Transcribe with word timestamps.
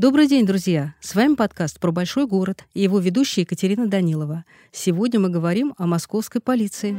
Добрый 0.00 0.28
день, 0.28 0.46
друзья! 0.46 0.94
С 1.00 1.14
вами 1.14 1.34
подкаст 1.34 1.78
про 1.78 1.92
большой 1.92 2.26
город 2.26 2.64
и 2.72 2.80
его 2.80 3.00
ведущая 3.00 3.42
Екатерина 3.42 3.86
Данилова. 3.86 4.46
Сегодня 4.72 5.20
мы 5.20 5.28
говорим 5.28 5.74
о 5.76 5.86
московской 5.86 6.40
полиции. 6.40 6.98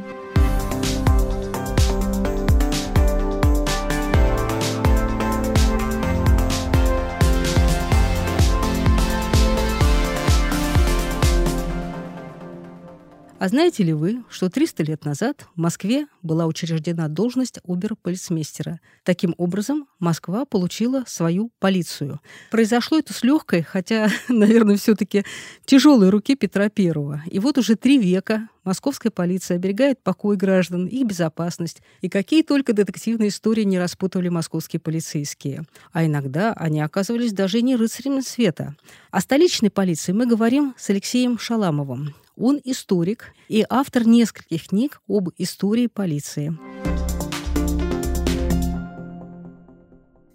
А 13.42 13.48
знаете 13.48 13.82
ли 13.82 13.92
вы, 13.92 14.22
что 14.30 14.48
300 14.48 14.84
лет 14.84 15.04
назад 15.04 15.48
в 15.56 15.60
Москве 15.60 16.06
была 16.22 16.46
учреждена 16.46 17.08
должность 17.08 17.58
оберполицмейстера? 17.66 18.78
Таким 19.02 19.34
образом, 19.36 19.88
Москва 19.98 20.44
получила 20.44 21.02
свою 21.08 21.50
полицию. 21.58 22.20
Произошло 22.52 23.00
это 23.00 23.12
с 23.12 23.24
легкой, 23.24 23.62
хотя, 23.62 24.08
наверное, 24.28 24.76
все-таки 24.76 25.24
тяжелой 25.64 26.10
руки 26.10 26.36
Петра 26.36 26.66
I. 26.66 26.92
И 27.32 27.40
вот 27.40 27.58
уже 27.58 27.74
три 27.74 27.98
века 27.98 28.48
московская 28.62 29.10
полиция 29.10 29.56
оберегает 29.56 30.00
покой 30.00 30.36
граждан, 30.36 30.86
их 30.86 31.04
безопасность. 31.04 31.82
И 32.00 32.08
какие 32.08 32.44
только 32.44 32.72
детективные 32.72 33.30
истории 33.30 33.64
не 33.64 33.80
распутывали 33.80 34.28
московские 34.28 34.78
полицейские. 34.78 35.64
А 35.90 36.06
иногда 36.06 36.52
они 36.52 36.80
оказывались 36.80 37.32
даже 37.32 37.60
не 37.60 37.74
рыцарями 37.74 38.20
света. 38.20 38.76
О 39.10 39.20
столичной 39.20 39.70
полиции 39.70 40.12
мы 40.12 40.26
говорим 40.26 40.76
с 40.78 40.90
Алексеем 40.90 41.40
Шаламовым. 41.40 42.14
Он 42.36 42.60
историк 42.64 43.34
и 43.48 43.64
автор 43.68 44.06
нескольких 44.06 44.68
книг 44.68 45.00
об 45.06 45.28
истории 45.36 45.86
полиции. 45.86 46.56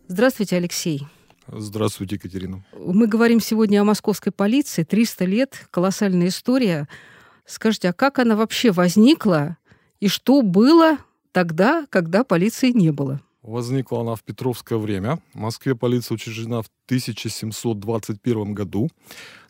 Здравствуйте, 0.07 0.57
Алексей. 0.57 1.07
Здравствуйте, 1.47 2.15
Екатерина. 2.15 2.63
Мы 2.77 3.07
говорим 3.07 3.39
сегодня 3.39 3.81
о 3.81 3.83
московской 3.83 4.31
полиции. 4.31 4.83
300 4.83 5.25
лет, 5.25 5.67
колоссальная 5.71 6.27
история. 6.27 6.87
Скажите, 7.45 7.89
а 7.89 7.93
как 7.93 8.19
она 8.19 8.35
вообще 8.35 8.71
возникла 8.71 9.57
и 9.99 10.07
что 10.07 10.41
было 10.41 10.97
тогда, 11.31 11.87
когда 11.89 12.23
полиции 12.23 12.71
не 12.71 12.91
было? 12.91 13.21
Возникла 13.41 14.01
она 14.01 14.15
в 14.15 14.23
Петровское 14.23 14.77
время. 14.77 15.19
В 15.33 15.39
Москве 15.39 15.73
полиция 15.73 16.15
учреждена 16.15 16.61
в 16.61 16.67
1721 16.87 18.53
году. 18.53 18.89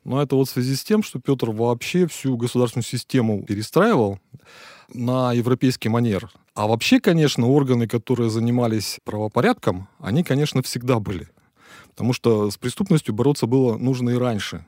Но 0.08 0.22
это 0.22 0.38
вот 0.38 0.48
в 0.48 0.52
связи 0.52 0.74
с 0.74 0.86
тем, 0.86 1.04
что 1.04 1.20
Петр 1.20 1.52
вообще 1.52 2.08
всю 2.08 2.38
государственную 2.38 2.86
систему 2.86 3.44
перестраивал 3.44 4.20
на 4.94 5.34
европейский 5.34 5.90
манер. 5.90 6.32
А 6.56 6.66
вообще, 6.66 7.02
конечно, 7.02 7.46
органы, 7.46 7.90
которые 7.90 8.30
занимались 8.30 9.02
правопорядком, 9.04 9.90
они, 10.00 10.24
конечно, 10.24 10.62
всегда 10.64 11.00
были. 11.00 11.28
Потому 11.90 12.14
что 12.14 12.50
с 12.50 12.58
преступностью 12.58 13.14
бороться 13.14 13.48
было 13.48 13.78
нужно 13.78 14.12
и 14.12 14.16
раньше. 14.16 14.66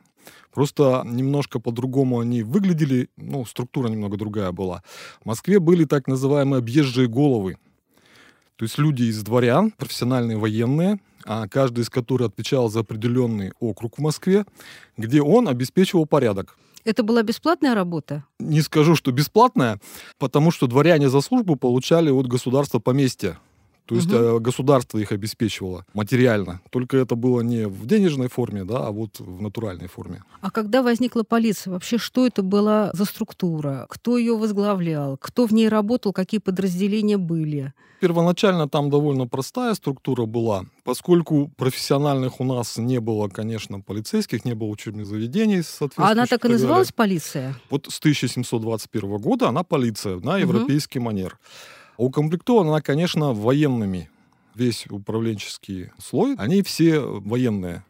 Просто 0.53 1.03
немножко 1.05 1.61
по-другому 1.61 2.19
они 2.19 2.43
выглядели, 2.43 3.07
ну, 3.15 3.45
структура 3.45 3.87
немного 3.87 4.17
другая 4.17 4.51
была. 4.51 4.83
В 5.21 5.25
Москве 5.25 5.59
были 5.61 5.85
так 5.85 6.07
называемые 6.07 6.59
объезжие 6.59 7.07
головы. 7.07 7.57
То 8.57 8.65
есть 8.65 8.77
люди 8.77 9.03
из 9.03 9.23
дворян, 9.23 9.71
профессиональные 9.71 10.37
военные, 10.37 10.99
каждый 11.23 11.81
из 11.81 11.89
которых 11.89 12.30
отвечал 12.30 12.70
за 12.70 12.81
определенный 12.81 13.52
округ 13.59 13.98
в 13.98 14.02
Москве, 14.02 14.45
где 14.98 15.22
он 15.22 15.48
обеспечивал 15.48 16.06
порядок. 16.06 16.58
Это 16.86 17.03
была 17.03 17.23
бесплатная 17.23 17.75
работа? 17.75 18.23
Не 18.39 18.62
скажу, 18.62 18.95
что 18.95 19.12
бесплатная, 19.12 19.80
потому 20.17 20.52
что 20.52 20.67
дворяне 20.67 21.09
за 21.09 21.22
службу 21.22 21.56
получали 21.56 22.09
от 22.09 22.28
государства 22.28 22.80
поместья. 22.80 23.38
То 23.89 23.95
есть 23.95 24.13
угу. 24.13 24.39
государство 24.39 24.99
их 24.99 25.11
обеспечивало 25.11 25.83
материально. 25.95 26.61
Только 26.69 26.97
это 26.97 27.15
было 27.15 27.41
не 27.41 27.67
в 27.67 27.87
денежной 27.87 28.29
форме, 28.29 28.63
да, 28.63 28.85
а 28.85 28.91
вот 28.91 29.19
в 29.19 29.41
натуральной 29.41 29.87
форме. 29.87 30.23
А 30.41 30.51
когда 30.51 30.83
возникла 30.83 31.23
полиция, 31.23 31.71
вообще 31.71 31.97
что 31.97 32.27
это 32.27 32.43
была 32.43 32.91
за 32.93 33.05
структура? 33.05 33.87
Кто 33.89 34.19
ее 34.19 34.37
возглавлял? 34.37 35.17
Кто 35.17 35.47
в 35.47 35.53
ней 35.53 35.69
работал? 35.69 36.13
Какие 36.13 36.39
подразделения 36.39 37.17
были? 37.17 37.73
Первоначально 37.99 38.69
там 38.69 38.91
довольно 38.91 39.25
простая 39.25 39.73
структура 39.73 40.25
была, 40.25 40.66
поскольку 40.83 41.51
профессиональных 41.57 42.39
у 42.39 42.44
нас 42.44 42.78
не 42.78 42.99
было, 42.99 43.28
конечно, 43.28 43.81
полицейских, 43.81 44.45
не 44.45 44.53
было 44.53 44.67
учебных 44.67 45.07
заведений. 45.07 45.63
А 45.95 46.11
она 46.11 46.28
так 46.28 46.45
и 46.45 46.47
называлась 46.47 46.91
полиция? 46.91 47.55
Вот 47.72 47.88
с 47.89 47.97
1721 47.97 49.17
года 49.17 49.49
она 49.49 49.63
полиция 49.63 50.19
на 50.19 50.38
европейский 50.38 50.99
угу. 50.99 51.07
манер. 51.07 51.39
Укомплектована 51.99 52.69
она, 52.69 52.81
конечно, 52.81 53.33
военными. 53.33 54.09
Весь 54.55 54.87
управленческий 54.89 55.91
слой, 55.99 56.35
они 56.37 56.63
все 56.63 56.99
военные. 56.99 57.83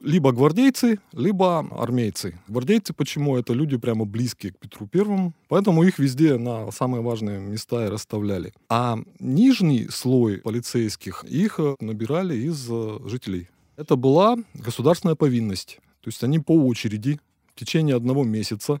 Либо 0.00 0.32
гвардейцы, 0.32 0.98
либо 1.12 1.60
армейцы. 1.70 2.38
Гвардейцы 2.48 2.94
почему? 2.94 3.36
Это 3.36 3.52
люди 3.52 3.76
прямо 3.76 4.04
близкие 4.04 4.52
к 4.52 4.58
Петру 4.58 4.86
Первому, 4.86 5.34
поэтому 5.48 5.82
их 5.82 5.98
везде 5.98 6.36
на 6.36 6.70
самые 6.70 7.02
важные 7.02 7.38
места 7.40 7.86
и 7.86 7.88
расставляли. 7.88 8.52
А 8.68 8.98
нижний 9.18 9.88
слой 9.88 10.38
полицейских, 10.38 11.24
их 11.24 11.60
набирали 11.80 12.36
из 12.36 12.66
э, 12.70 12.98
жителей. 13.04 13.48
Это 13.76 13.96
была 13.96 14.36
государственная 14.54 15.16
повинность. 15.16 15.80
То 16.00 16.08
есть 16.08 16.22
они 16.24 16.38
по 16.38 16.52
очереди 16.52 17.20
в 17.54 17.58
течение 17.58 17.96
одного 17.96 18.24
месяца 18.24 18.80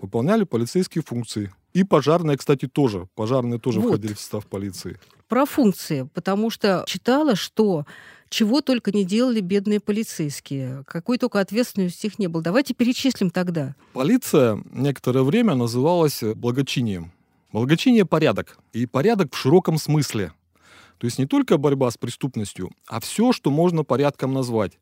выполняли 0.00 0.44
полицейские 0.44 1.02
функции. 1.02 1.52
И 1.72 1.84
пожарные, 1.84 2.36
кстати, 2.36 2.66
тоже. 2.66 3.08
Пожарные 3.14 3.60
тоже 3.60 3.80
вот. 3.80 3.90
входили 3.90 4.14
в 4.14 4.20
состав 4.20 4.46
полиции. 4.46 4.98
Про 5.28 5.46
функции, 5.46 6.08
потому 6.14 6.50
что 6.50 6.84
читала, 6.86 7.36
что 7.36 7.86
чего 8.30 8.60
только 8.60 8.92
не 8.92 9.04
делали 9.04 9.40
бедные 9.40 9.80
полицейские. 9.80 10.84
Какой 10.86 11.18
только 11.18 11.40
ответственности 11.40 12.06
их 12.06 12.18
не 12.18 12.28
было. 12.28 12.42
Давайте 12.42 12.74
перечислим 12.74 13.30
тогда. 13.30 13.74
Полиция 13.92 14.62
некоторое 14.72 15.22
время 15.22 15.54
называлась 15.54 16.22
благочинием. 16.22 17.12
Благочиние– 17.52 18.04
порядок. 18.06 18.58
И 18.72 18.86
порядок 18.86 19.34
в 19.34 19.36
широком 19.36 19.78
смысле. 19.78 20.32
То 20.98 21.06
есть 21.06 21.18
не 21.18 21.26
только 21.26 21.56
борьба 21.56 21.90
с 21.90 21.96
преступностью, 21.96 22.70
а 22.86 23.00
все, 23.00 23.32
что 23.32 23.50
можно 23.50 23.84
порядком 23.84 24.32
назвать. 24.32 24.78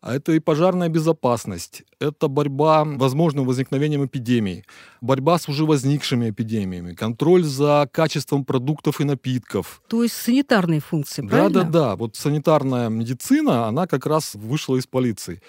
А 0.00 0.14
это 0.14 0.32
и 0.32 0.38
пожарная 0.38 0.88
безопасность, 0.88 1.82
это 1.98 2.28
борьба 2.28 2.84
с 2.84 2.98
возможным 2.98 3.44
возникновением 3.44 4.04
эпидемий, 4.04 4.64
борьба 5.00 5.38
с 5.38 5.48
уже 5.48 5.64
возникшими 5.64 6.30
эпидемиями, 6.30 6.94
контроль 6.94 7.42
за 7.42 7.88
качеством 7.90 8.44
продуктов 8.44 9.00
и 9.00 9.04
напитков. 9.04 9.82
То 9.88 10.02
есть 10.02 10.14
санитарные 10.14 10.80
функции, 10.80 11.22
да, 11.22 11.28
правильно? 11.28 11.50
Да, 11.50 11.62
да, 11.62 11.70
да. 11.70 11.96
Вот 11.96 12.14
санитарная 12.14 12.88
медицина, 12.88 13.66
она 13.66 13.86
как 13.86 14.06
раз 14.06 14.34
вышла 14.34 14.76
из 14.76 14.86
полиции. 14.86 15.40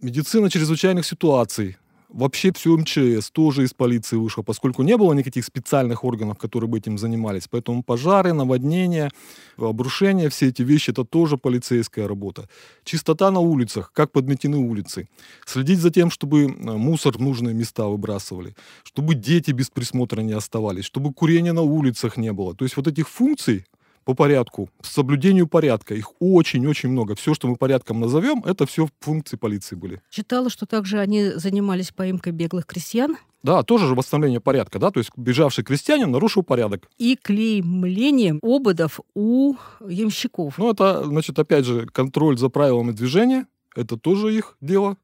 Медицина 0.00 0.50
чрезвычайных 0.50 1.06
ситуаций, 1.06 1.76
Вообще 2.12 2.52
все 2.52 2.76
МЧС 2.76 3.30
тоже 3.30 3.64
из 3.64 3.72
полиции 3.72 4.16
вышло, 4.16 4.42
поскольку 4.42 4.82
не 4.82 4.98
было 4.98 5.14
никаких 5.14 5.46
специальных 5.46 6.04
органов, 6.04 6.36
которые 6.36 6.68
бы 6.68 6.76
этим 6.76 6.98
занимались. 6.98 7.48
Поэтому 7.48 7.82
пожары, 7.82 8.34
наводнения, 8.34 9.10
обрушения, 9.56 10.28
все 10.28 10.48
эти 10.48 10.62
вещи, 10.62 10.90
это 10.90 11.04
тоже 11.04 11.38
полицейская 11.38 12.06
работа. 12.06 12.48
Чистота 12.84 13.30
на 13.30 13.40
улицах, 13.40 13.92
как 13.94 14.12
подметены 14.12 14.58
улицы. 14.58 15.08
Следить 15.46 15.78
за 15.78 15.90
тем, 15.90 16.10
чтобы 16.10 16.44
э, 16.44 16.48
мусор 16.48 17.16
в 17.16 17.20
нужные 17.20 17.54
места 17.54 17.86
выбрасывали, 17.86 18.54
чтобы 18.84 19.14
дети 19.14 19.52
без 19.52 19.70
присмотра 19.70 20.20
не 20.20 20.34
оставались, 20.34 20.84
чтобы 20.84 21.14
курения 21.14 21.52
на 21.52 21.62
улицах 21.62 22.18
не 22.18 22.32
было. 22.32 22.54
То 22.54 22.64
есть 22.64 22.76
вот 22.76 22.88
этих 22.88 23.08
функций 23.08 23.64
по 24.04 24.14
порядку, 24.14 24.68
соблюдению 24.82 25.46
порядка. 25.46 25.94
Их 25.94 26.12
очень-очень 26.20 26.88
много. 26.88 27.14
Все, 27.14 27.34
что 27.34 27.48
мы 27.48 27.56
порядком 27.56 28.00
назовем, 28.00 28.42
это 28.44 28.66
все 28.66 28.88
функции 29.00 29.36
полиции 29.36 29.76
были. 29.76 30.02
Читала, 30.10 30.50
что 30.50 30.66
также 30.66 30.98
они 30.98 31.30
занимались 31.30 31.90
поимкой 31.90 32.32
беглых 32.32 32.66
крестьян. 32.66 33.16
Да, 33.42 33.62
тоже 33.62 33.88
же 33.88 33.94
восстановление 33.94 34.40
порядка, 34.40 34.78
да, 34.78 34.90
то 34.90 34.98
есть 35.00 35.10
бежавший 35.16 35.64
крестьянин 35.64 36.10
нарушил 36.10 36.44
порядок. 36.44 36.88
И 36.98 37.16
клеймлением 37.16 38.38
ободов 38.40 39.00
у 39.14 39.56
ямщиков. 39.80 40.58
Ну, 40.58 40.70
это, 40.70 41.04
значит, 41.04 41.38
опять 41.38 41.64
же, 41.64 41.86
контроль 41.86 42.38
за 42.38 42.48
правилами 42.50 42.92
движения, 42.92 43.46
это 43.74 43.96
тоже 43.96 44.36
их 44.36 44.56
дело, 44.60 44.96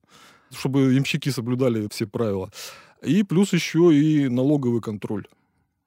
чтобы 0.53 0.95
ямщики 0.95 1.31
соблюдали 1.31 1.89
все 1.91 2.07
правила. 2.07 2.51
И 3.03 3.25
плюс 3.25 3.53
еще 3.53 3.93
и 3.93 4.29
налоговый 4.29 4.81
контроль, 4.81 5.27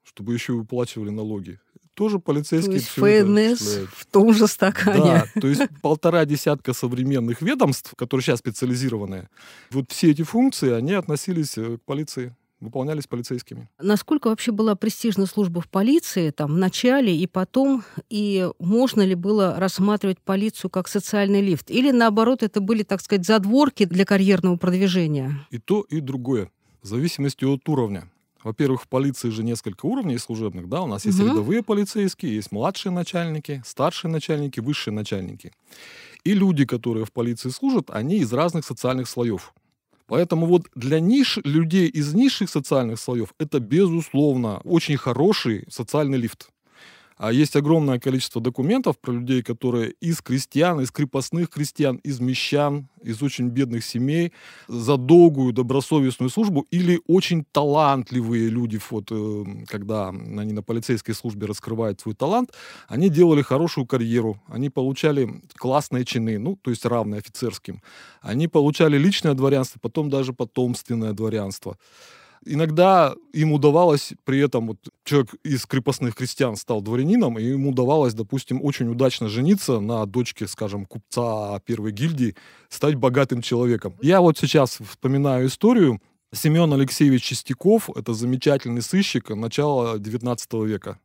чтобы 0.03 0.33
еще 0.33 0.53
выплачивали 0.53 1.09
налоги 1.09 1.59
тоже 1.93 2.19
полицейские... 2.19 2.79
То 2.79 3.07
есть 3.07 3.57
ФНС 3.57 3.89
в 3.93 4.05
том 4.05 4.33
же 4.33 4.47
стакане. 4.47 5.25
Да, 5.33 5.41
то 5.41 5.47
есть 5.47 5.63
полтора 5.81 6.25
десятка 6.25 6.73
современных 6.73 7.41
ведомств, 7.41 7.93
которые 7.95 8.23
сейчас 8.23 8.39
специализированные, 8.39 9.29
вот 9.69 9.91
все 9.91 10.11
эти 10.11 10.23
функции, 10.23 10.71
они 10.71 10.93
относились 10.93 11.57
э, 11.57 11.77
к 11.77 11.81
полиции 11.85 12.35
выполнялись 12.61 13.07
полицейскими. 13.07 13.67
Насколько 13.81 14.27
вообще 14.27 14.51
была 14.51 14.75
престижна 14.75 15.25
служба 15.25 15.61
в 15.61 15.67
полиции 15.67 16.29
там, 16.29 16.53
в 16.53 16.57
начале 16.57 17.15
и 17.15 17.27
потом, 17.27 17.83
и 18.09 18.47
можно 18.59 19.01
ли 19.01 19.15
было 19.15 19.55
рассматривать 19.59 20.19
полицию 20.19 20.69
как 20.69 20.87
социальный 20.87 21.41
лифт? 21.41 21.71
Или 21.71 21.91
наоборот, 21.91 22.44
это 22.44 22.61
были, 22.61 22.83
так 22.83 23.01
сказать, 23.01 23.25
задворки 23.25 23.85
для 23.85 24.05
карьерного 24.05 24.55
продвижения? 24.57 25.45
И 25.49 25.57
то, 25.57 25.81
и 25.89 25.99
другое, 25.99 26.51
в 26.83 26.87
зависимости 26.87 27.44
от 27.45 27.67
уровня. 27.67 28.10
Во-первых, 28.43 28.83
в 28.83 28.88
полиции 28.88 29.29
же 29.29 29.43
несколько 29.43 29.85
уровней 29.85 30.17
служебных, 30.17 30.67
да, 30.67 30.81
у 30.81 30.88
нас 30.88 31.05
есть 31.05 31.19
угу. 31.19 31.29
рядовые 31.29 31.63
полицейские, 31.63 32.35
есть 32.35 32.51
младшие 32.51 32.91
начальники, 32.91 33.61
старшие 33.65 34.11
начальники, 34.11 34.59
высшие 34.59 34.93
начальники. 34.93 35.51
И 36.23 36.33
люди, 36.33 36.65
которые 36.65 37.05
в 37.05 37.11
полиции 37.11 37.49
служат, 37.49 37.89
они 37.89 38.17
из 38.17 38.33
разных 38.33 38.65
социальных 38.65 39.07
слоев. 39.07 39.53
Поэтому 40.07 40.45
вот 40.45 40.67
для 40.75 40.99
ниш, 40.99 41.38
людей 41.43 41.88
из 41.88 42.13
низших 42.13 42.49
социальных 42.49 42.99
слоев 42.99 43.33
это, 43.39 43.59
безусловно, 43.59 44.57
очень 44.65 44.97
хороший 44.97 45.65
социальный 45.69 46.17
лифт. 46.17 46.49
А 47.21 47.31
есть 47.31 47.56
огромное 47.56 48.00
количество 48.00 48.41
документов 48.41 48.97
про 48.97 49.12
людей, 49.12 49.44
которые 49.44 49.91
из 50.01 50.23
крестьян, 50.23 50.81
из 50.81 50.89
крепостных 50.89 51.51
крестьян, 51.51 51.97
из 51.97 52.19
мещан, 52.19 52.89
из 53.03 53.21
очень 53.21 53.50
бедных 53.50 53.85
семей 53.85 54.33
за 54.68 54.97
долгую 54.97 55.53
добросовестную 55.53 56.31
службу 56.31 56.65
или 56.71 57.00
очень 57.06 57.45
талантливые 57.51 58.50
люди, 58.50 58.79
вот, 58.89 59.12
э, 59.12 59.44
когда 59.68 60.09
они 60.09 60.51
на 60.51 60.63
полицейской 60.63 61.13
службе 61.13 61.45
раскрывают 61.45 62.01
свой 62.01 62.15
талант, 62.15 62.53
они 62.88 63.07
делали 63.07 63.44
хорошую 63.44 63.85
карьеру, 63.85 64.41
они 64.47 64.71
получали 64.71 65.29
классные 65.57 66.06
чины, 66.06 66.39
ну, 66.39 66.56
то 66.56 66.71
есть 66.71 66.88
равные 66.88 67.19
офицерским. 67.19 67.83
Они 68.21 68.47
получали 68.47 68.97
личное 68.97 69.35
дворянство, 69.35 69.77
потом 69.79 70.09
даже 70.09 70.33
потомственное 70.33 71.13
дворянство. 71.13 71.77
Иногда 72.43 73.13
им 73.33 73.51
удавалось 73.51 74.13
при 74.23 74.39
этом, 74.39 74.69
вот 74.69 74.77
человек 75.03 75.35
из 75.43 75.65
крепостных 75.67 76.15
крестьян 76.15 76.55
стал 76.55 76.81
дворянином, 76.81 77.38
и 77.38 77.43
ему 77.43 77.69
удавалось, 77.69 78.15
допустим, 78.15 78.63
очень 78.63 78.88
удачно 78.88 79.29
жениться 79.29 79.79
на 79.79 80.05
дочке, 80.07 80.47
скажем, 80.47 80.85
купца 80.85 81.59
первой 81.65 81.91
гильдии, 81.91 82.35
стать 82.69 82.95
богатым 82.95 83.43
человеком. 83.43 83.93
Я 84.01 84.21
вот 84.21 84.39
сейчас 84.39 84.79
вспоминаю 84.79 85.47
историю. 85.47 86.01
Семен 86.33 86.73
Алексеевич 86.73 87.23
Чистяков, 87.23 87.89
это 87.95 88.13
замечательный 88.13 88.81
сыщик 88.81 89.29
начала 89.29 89.99
19 89.99 90.53
века. 90.65 90.97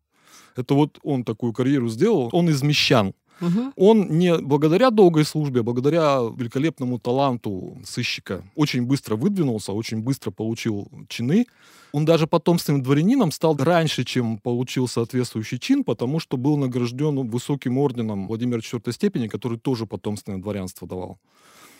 Это 0.55 0.75
вот 0.75 0.99
он 1.03 1.25
такую 1.25 1.53
карьеру 1.53 1.89
сделал. 1.89 2.31
Он 2.33 2.49
из 2.49 2.63
мещан. 2.63 3.13
Угу. 3.41 3.73
Он 3.77 4.19
не 4.19 4.39
благодаря 4.39 4.91
долгой 4.91 5.25
службе, 5.25 5.61
а 5.61 5.63
благодаря 5.63 6.21
великолепному 6.37 6.99
таланту 6.99 7.79
сыщика 7.85 8.43
очень 8.55 8.83
быстро 8.83 9.17
выдвинулся, 9.17 9.73
очень 9.73 10.01
быстро 10.03 10.31
получил 10.31 10.89
чины. 11.09 11.47
Он 11.93 12.05
даже 12.05 12.27
потомственным 12.27 12.83
дворянином 12.83 13.31
стал 13.31 13.57
раньше, 13.57 14.05
чем 14.05 14.39
получил 14.39 14.89
соответствующий 14.89 15.59
чин, 15.59 15.85
потому 15.85 16.21
что 16.21 16.37
был 16.37 16.57
награжден 16.57 17.29
высоким 17.29 17.79
орденом 17.79 18.27
Владимира 18.27 18.59
IV 18.61 18.93
степени, 18.93 19.29
который 19.29 19.59
тоже 19.59 19.87
потомственное 19.87 20.39
дворянство 20.39 20.89
давал. 20.89 21.19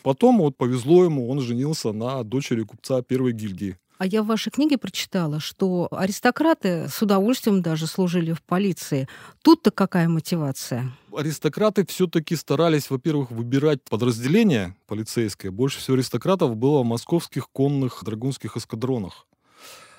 Потом 0.03 0.37
вот 0.37 0.55
повезло 0.55 1.03
ему, 1.03 1.29
он 1.29 1.41
женился 1.41 1.91
на 1.91 2.23
дочери 2.23 2.63
купца 2.63 3.01
первой 3.01 3.33
гильдии. 3.33 3.77
А 3.97 4.05
я 4.05 4.21
в 4.21 4.27
вашей 4.27 4.51
книге 4.51 4.77
прочитала, 4.77 5.39
что 5.39 5.87
аристократы 5.91 6.87
с 6.87 7.01
удовольствием 7.01 7.61
даже 7.61 7.87
служили 7.87 8.31
в 8.33 8.43
полиции. 8.43 9.07
Тут-то 9.41 9.71
какая 9.71 10.07
мотивация? 10.07 10.91
Аристократы 11.15 11.85
все-таки 11.87 12.35
старались, 12.35 12.91
во-первых, 12.91 13.31
выбирать 13.31 13.81
подразделение 13.89 14.75
полицейское. 14.85 15.51
Больше 15.51 15.79
всего 15.79 15.95
аристократов 15.95 16.55
было 16.55 16.83
в 16.83 16.85
московских 16.85 17.49
конных 17.49 18.03
драгунских 18.03 18.55
эскадронах 18.55 19.25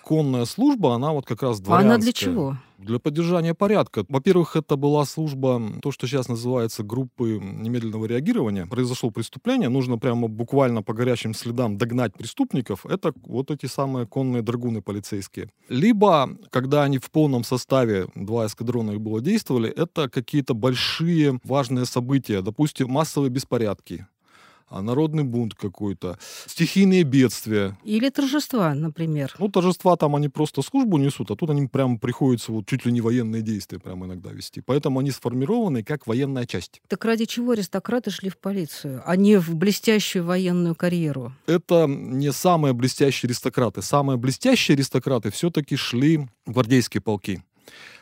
конная 0.08 0.46
служба, 0.46 0.94
она 0.94 1.12
вот 1.12 1.26
как 1.26 1.42
раз 1.42 1.60
дворянская. 1.60 1.90
А 1.90 1.94
она 1.94 2.02
для 2.02 2.12
чего? 2.14 2.56
Для 2.78 3.00
поддержания 3.00 3.54
порядка. 3.54 4.06
Во-первых, 4.08 4.54
это 4.54 4.76
была 4.76 5.04
служба, 5.04 5.60
то, 5.82 5.90
что 5.90 6.06
сейчас 6.06 6.28
называется 6.28 6.84
группы 6.84 7.40
немедленного 7.42 8.06
реагирования. 8.06 8.66
Произошло 8.66 9.10
преступление, 9.10 9.68
нужно 9.68 9.98
прямо 9.98 10.28
буквально 10.28 10.82
по 10.84 10.94
горячим 10.94 11.34
следам 11.34 11.76
догнать 11.76 12.14
преступников. 12.14 12.86
Это 12.86 13.12
вот 13.26 13.50
эти 13.50 13.66
самые 13.66 14.06
конные 14.06 14.42
драгуны 14.42 14.80
полицейские. 14.80 15.50
Либо, 15.68 16.30
когда 16.50 16.84
они 16.84 16.98
в 16.98 17.10
полном 17.10 17.42
составе, 17.42 18.06
два 18.14 18.46
эскадрона 18.46 18.92
их 18.92 19.00
было 19.00 19.20
действовали, 19.20 19.68
это 19.68 20.08
какие-то 20.08 20.54
большие 20.54 21.40
важные 21.42 21.84
события, 21.84 22.42
допустим, 22.42 22.90
массовые 22.90 23.30
беспорядки 23.30 24.06
а 24.70 24.82
народный 24.82 25.24
бунт 25.24 25.54
какой-то, 25.54 26.18
стихийные 26.46 27.02
бедствия. 27.02 27.76
Или 27.84 28.08
торжества, 28.10 28.74
например. 28.74 29.34
Ну, 29.38 29.48
торжества 29.48 29.96
там 29.96 30.16
они 30.16 30.28
просто 30.28 30.62
службу 30.62 30.98
несут, 30.98 31.30
а 31.30 31.36
тут 31.36 31.50
они 31.50 31.66
прямо 31.66 31.98
приходится 31.98 32.52
вот 32.52 32.66
чуть 32.66 32.84
ли 32.86 32.92
не 32.92 33.00
военные 33.00 33.42
действия 33.42 33.78
прямо 33.78 34.06
иногда 34.06 34.30
вести. 34.30 34.60
Поэтому 34.60 35.00
они 35.00 35.10
сформированы 35.10 35.82
как 35.82 36.06
военная 36.06 36.46
часть. 36.46 36.80
Так 36.88 37.04
ради 37.04 37.24
чего 37.24 37.52
аристократы 37.52 38.10
шли 38.10 38.30
в 38.30 38.38
полицию, 38.38 39.02
а 39.04 39.16
не 39.16 39.38
в 39.38 39.54
блестящую 39.54 40.24
военную 40.24 40.74
карьеру? 40.74 41.32
Это 41.46 41.86
не 41.86 42.32
самые 42.32 42.74
блестящие 42.74 43.28
аристократы. 43.28 43.82
Самые 43.82 44.16
блестящие 44.16 44.74
аристократы 44.74 45.30
все-таки 45.30 45.76
шли 45.76 46.28
в 46.46 46.52
гвардейские 46.52 47.00
полки. 47.00 47.42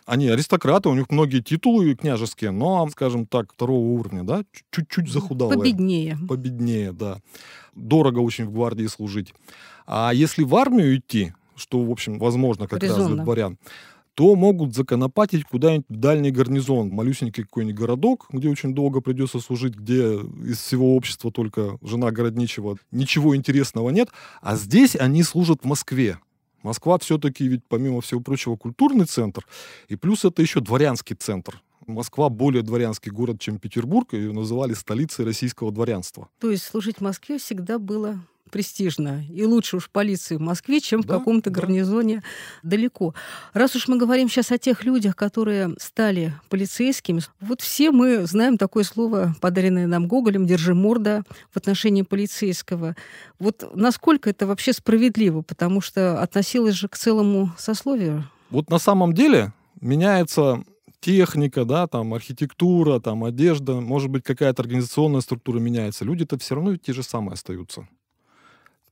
Они 0.07 0.29
аристократы, 0.29 0.89
у 0.89 0.95
них 0.95 1.11
многие 1.11 1.41
титулы 1.41 1.97
княжеские, 1.97 2.53
но, 2.53 2.89
скажем 2.91 3.27
так, 3.27 3.53
второго 3.53 3.99
уровня, 3.99 4.23
да, 4.23 4.45
чуть-чуть 4.71 5.11
захудалые. 5.11 5.59
Победнее. 5.59 6.17
Победнее, 6.29 6.93
да. 6.93 7.19
Дорого 7.75 8.21
очень 8.21 8.47
в 8.47 8.53
гвардии 8.53 8.87
служить. 8.87 9.35
А 9.85 10.13
если 10.15 10.45
в 10.45 10.55
армию 10.55 10.97
идти, 10.97 11.35
что, 11.57 11.83
в 11.83 11.91
общем, 11.91 12.21
возможно 12.21 12.69
как 12.69 12.83
Резонно. 12.83 13.03
раз 13.03 13.15
для 13.15 13.25
дворян, 13.25 13.59
то 14.15 14.35
могут 14.35 14.75
законопатить 14.75 15.45
куда-нибудь 15.45 15.87
в 15.89 15.97
дальний 15.97 16.31
гарнизон, 16.31 16.89
малюсенький 16.89 17.43
какой-нибудь 17.43 17.77
городок, 17.77 18.27
где 18.31 18.49
очень 18.49 18.75
долго 18.75 19.01
придется 19.01 19.41
служить, 19.41 19.75
где 19.75 20.15
из 20.15 20.59
всего 20.59 20.97
общества 20.97 21.31
только 21.31 21.79
жена 21.83 22.11
городничего, 22.13 22.79
ничего 22.93 23.37
интересного 23.37 23.91
нет. 23.91 24.09
А 24.41 24.57
здесь 24.57 24.97
они 24.97 25.23
служат 25.23 25.63
в 25.63 25.67
Москве. 25.67 26.19
Москва 26.63 26.99
все-таки 26.99 27.47
ведь, 27.47 27.65
помимо 27.69 28.01
всего 28.01 28.21
прочего, 28.21 28.57
культурный 28.57 29.07
центр, 29.07 29.47
и 29.89 29.97
плюс 29.97 30.25
это 30.25 30.43
еще 30.43 30.61
дворянский 30.61 31.17
центр. 31.17 31.63
Москва 31.87 32.29
более 32.29 32.63
дворянский 32.63 33.13
город, 33.13 33.41
чем 33.41 33.59
Петербург, 33.59 34.13
ее 34.13 34.33
называли 34.33 34.75
столицей 34.75 35.25
российского 35.25 35.71
дворянства. 35.71 36.29
То 36.41 36.51
есть 36.51 36.65
служить 36.65 36.99
в 36.99 37.01
Москве 37.03 37.39
всегда 37.39 37.79
было 37.79 38.19
престижно. 38.51 39.25
И 39.29 39.45
лучше 39.45 39.77
уж 39.77 39.91
полиции 39.91 40.37
в 40.37 40.41
Москве, 40.41 40.81
чем 40.81 41.01
да, 41.01 41.15
в 41.15 41.19
каком-то 41.19 41.51
да. 41.51 41.61
гарнизоне 41.61 42.23
далеко. 42.63 43.15
Раз 43.53 43.77
уж 43.77 43.89
мы 43.89 43.97
говорим 43.97 44.29
сейчас 44.29 44.53
о 44.53 44.59
тех 44.59 44.85
людях, 44.85 45.17
которые 45.17 45.75
стали 45.79 46.35
полицейскими, 46.49 47.21
вот 47.41 47.61
все 47.61 47.91
мы 47.91 48.27
знаем 48.27 48.59
такое 48.59 48.85
слово, 48.85 49.35
подаренное 49.41 49.87
нам 49.87 50.09
Гоголем, 50.09 50.47
«держи 50.47 50.75
морда» 50.75 51.23
в 51.51 51.57
отношении 51.57 52.03
полицейского. 52.03 52.97
Вот 53.39 53.71
насколько 53.75 54.31
это 54.31 54.47
вообще 54.47 54.73
справедливо? 54.73 55.43
Потому 55.43 55.81
что 55.81 56.21
относилось 56.23 56.75
же 56.75 56.89
к 56.89 56.97
целому 56.97 57.53
сословию. 57.59 58.25
Вот 58.51 58.71
на 58.71 58.79
самом 58.79 59.13
деле 59.13 59.53
меняется 59.81 60.63
техника, 61.01 61.65
да, 61.65 61.87
там 61.87 62.15
архитектура, 62.15 62.99
там 63.01 63.25
одежда, 63.25 63.81
может 63.81 64.11
быть, 64.11 64.25
какая-то 64.25 64.63
организационная 64.63 65.21
структура 65.21 65.59
меняется. 65.59 66.05
Люди-то 66.05 66.39
все 66.39 66.55
равно 66.57 66.77
те 66.77 66.93
же 66.93 67.03
самые 67.03 67.35
остаются. 67.35 67.89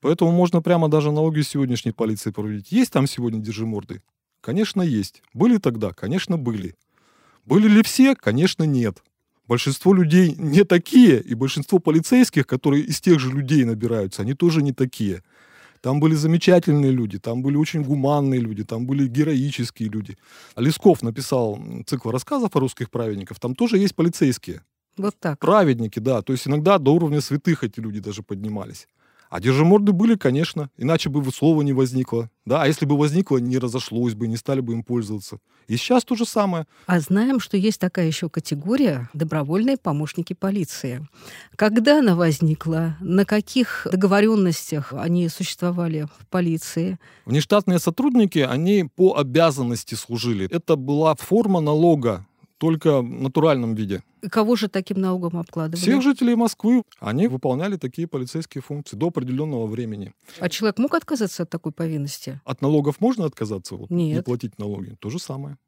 Поэтому 0.04 0.32
можно 0.32 0.60
прямо 0.60 0.90
даже 0.90 1.08
аналогию 1.08 1.44
сегодняшней 1.44 1.92
полиции 1.92 2.30
проводить. 2.30 2.70
Есть 2.70 2.92
там 2.92 3.06
сегодня 3.06 3.40
держиморды? 3.40 4.02
Конечно, 4.42 4.82
есть. 4.82 5.22
Были 5.32 5.56
тогда? 5.56 5.94
Конечно, 5.94 6.36
были. 6.36 6.74
Были 7.46 7.68
ли 7.68 7.82
все? 7.82 8.14
Конечно, 8.14 8.64
нет. 8.64 9.02
Большинство 9.48 9.94
людей 9.94 10.34
не 10.36 10.64
такие, 10.64 11.22
и 11.22 11.32
большинство 11.32 11.78
полицейских, 11.78 12.46
которые 12.46 12.84
из 12.84 13.00
тех 13.00 13.18
же 13.18 13.30
людей 13.30 13.64
набираются, 13.64 14.20
они 14.20 14.34
тоже 14.34 14.60
не 14.60 14.72
такие. 14.72 15.22
Там 15.80 16.00
были 16.00 16.14
замечательные 16.14 16.92
люди, 16.92 17.18
там 17.18 17.40
были 17.40 17.56
очень 17.56 17.82
гуманные 17.82 18.40
люди, 18.40 18.62
там 18.62 18.84
были 18.84 19.08
героические 19.08 19.88
люди. 19.88 20.18
Лесков 20.54 21.02
написал 21.02 21.58
цикл 21.86 22.10
рассказов 22.10 22.54
о 22.54 22.60
русских 22.60 22.90
праведниках, 22.90 23.40
там 23.40 23.54
тоже 23.54 23.78
есть 23.78 23.94
полицейские. 23.94 24.60
Вот 24.98 25.14
так. 25.18 25.38
Праведники, 25.38 25.98
да. 25.98 26.20
То 26.20 26.34
есть 26.34 26.46
иногда 26.46 26.78
до 26.78 26.94
уровня 26.94 27.22
святых 27.22 27.64
эти 27.64 27.80
люди 27.80 28.00
даже 28.00 28.22
поднимались. 28.22 28.86
А 29.34 29.40
держиморды 29.40 29.90
были, 29.90 30.14
конечно, 30.14 30.70
иначе 30.76 31.08
бы 31.08 31.28
слова 31.32 31.62
не 31.62 31.72
возникло. 31.72 32.30
Да, 32.46 32.62
а 32.62 32.68
если 32.68 32.86
бы 32.86 32.96
возникло, 32.96 33.38
не 33.38 33.58
разошлось 33.58 34.14
бы, 34.14 34.28
не 34.28 34.36
стали 34.36 34.60
бы 34.60 34.74
им 34.74 34.84
пользоваться. 34.84 35.38
И 35.66 35.76
сейчас 35.76 36.04
то 36.04 36.14
же 36.14 36.24
самое. 36.24 36.68
А 36.86 37.00
знаем, 37.00 37.40
что 37.40 37.56
есть 37.56 37.80
такая 37.80 38.06
еще 38.06 38.28
категория 38.28 39.10
добровольные 39.12 39.76
помощники 39.76 40.34
полиции. 40.34 41.04
Когда 41.56 41.98
она 41.98 42.14
возникла? 42.14 42.96
На 43.00 43.24
каких 43.24 43.88
договоренностях 43.90 44.92
они 44.92 45.28
существовали 45.28 46.06
в 46.16 46.28
полиции? 46.28 47.00
Внештатные 47.26 47.80
сотрудники, 47.80 48.38
они 48.38 48.84
по 48.84 49.16
обязанности 49.16 49.96
служили. 49.96 50.48
Это 50.48 50.76
была 50.76 51.16
форма 51.16 51.58
налога 51.58 52.24
только 52.64 53.02
в 53.02 53.04
натуральном 53.04 53.74
виде. 53.74 54.02
И 54.22 54.28
кого 54.28 54.56
же 54.56 54.68
таким 54.68 54.98
налогом 54.98 55.36
обкладывали? 55.36 55.78
Всех 55.78 56.00
жителей 56.00 56.34
Москвы. 56.34 56.82
Они 56.98 57.28
выполняли 57.28 57.76
такие 57.76 58.08
полицейские 58.08 58.62
функции 58.62 58.96
до 58.96 59.08
определенного 59.08 59.66
времени. 59.66 60.14
А 60.40 60.48
человек 60.48 60.78
мог 60.78 60.94
отказаться 60.94 61.42
от 61.42 61.50
такой 61.50 61.72
повинности? 61.72 62.40
От 62.46 62.62
налогов 62.62 63.00
можно 63.00 63.26
отказаться? 63.26 63.74
Вот, 63.76 63.90
Нет. 63.90 64.16
Не 64.16 64.22
платить 64.22 64.58
налоги. 64.58 64.96
То 64.98 65.10
же 65.10 65.18
самое. 65.18 65.58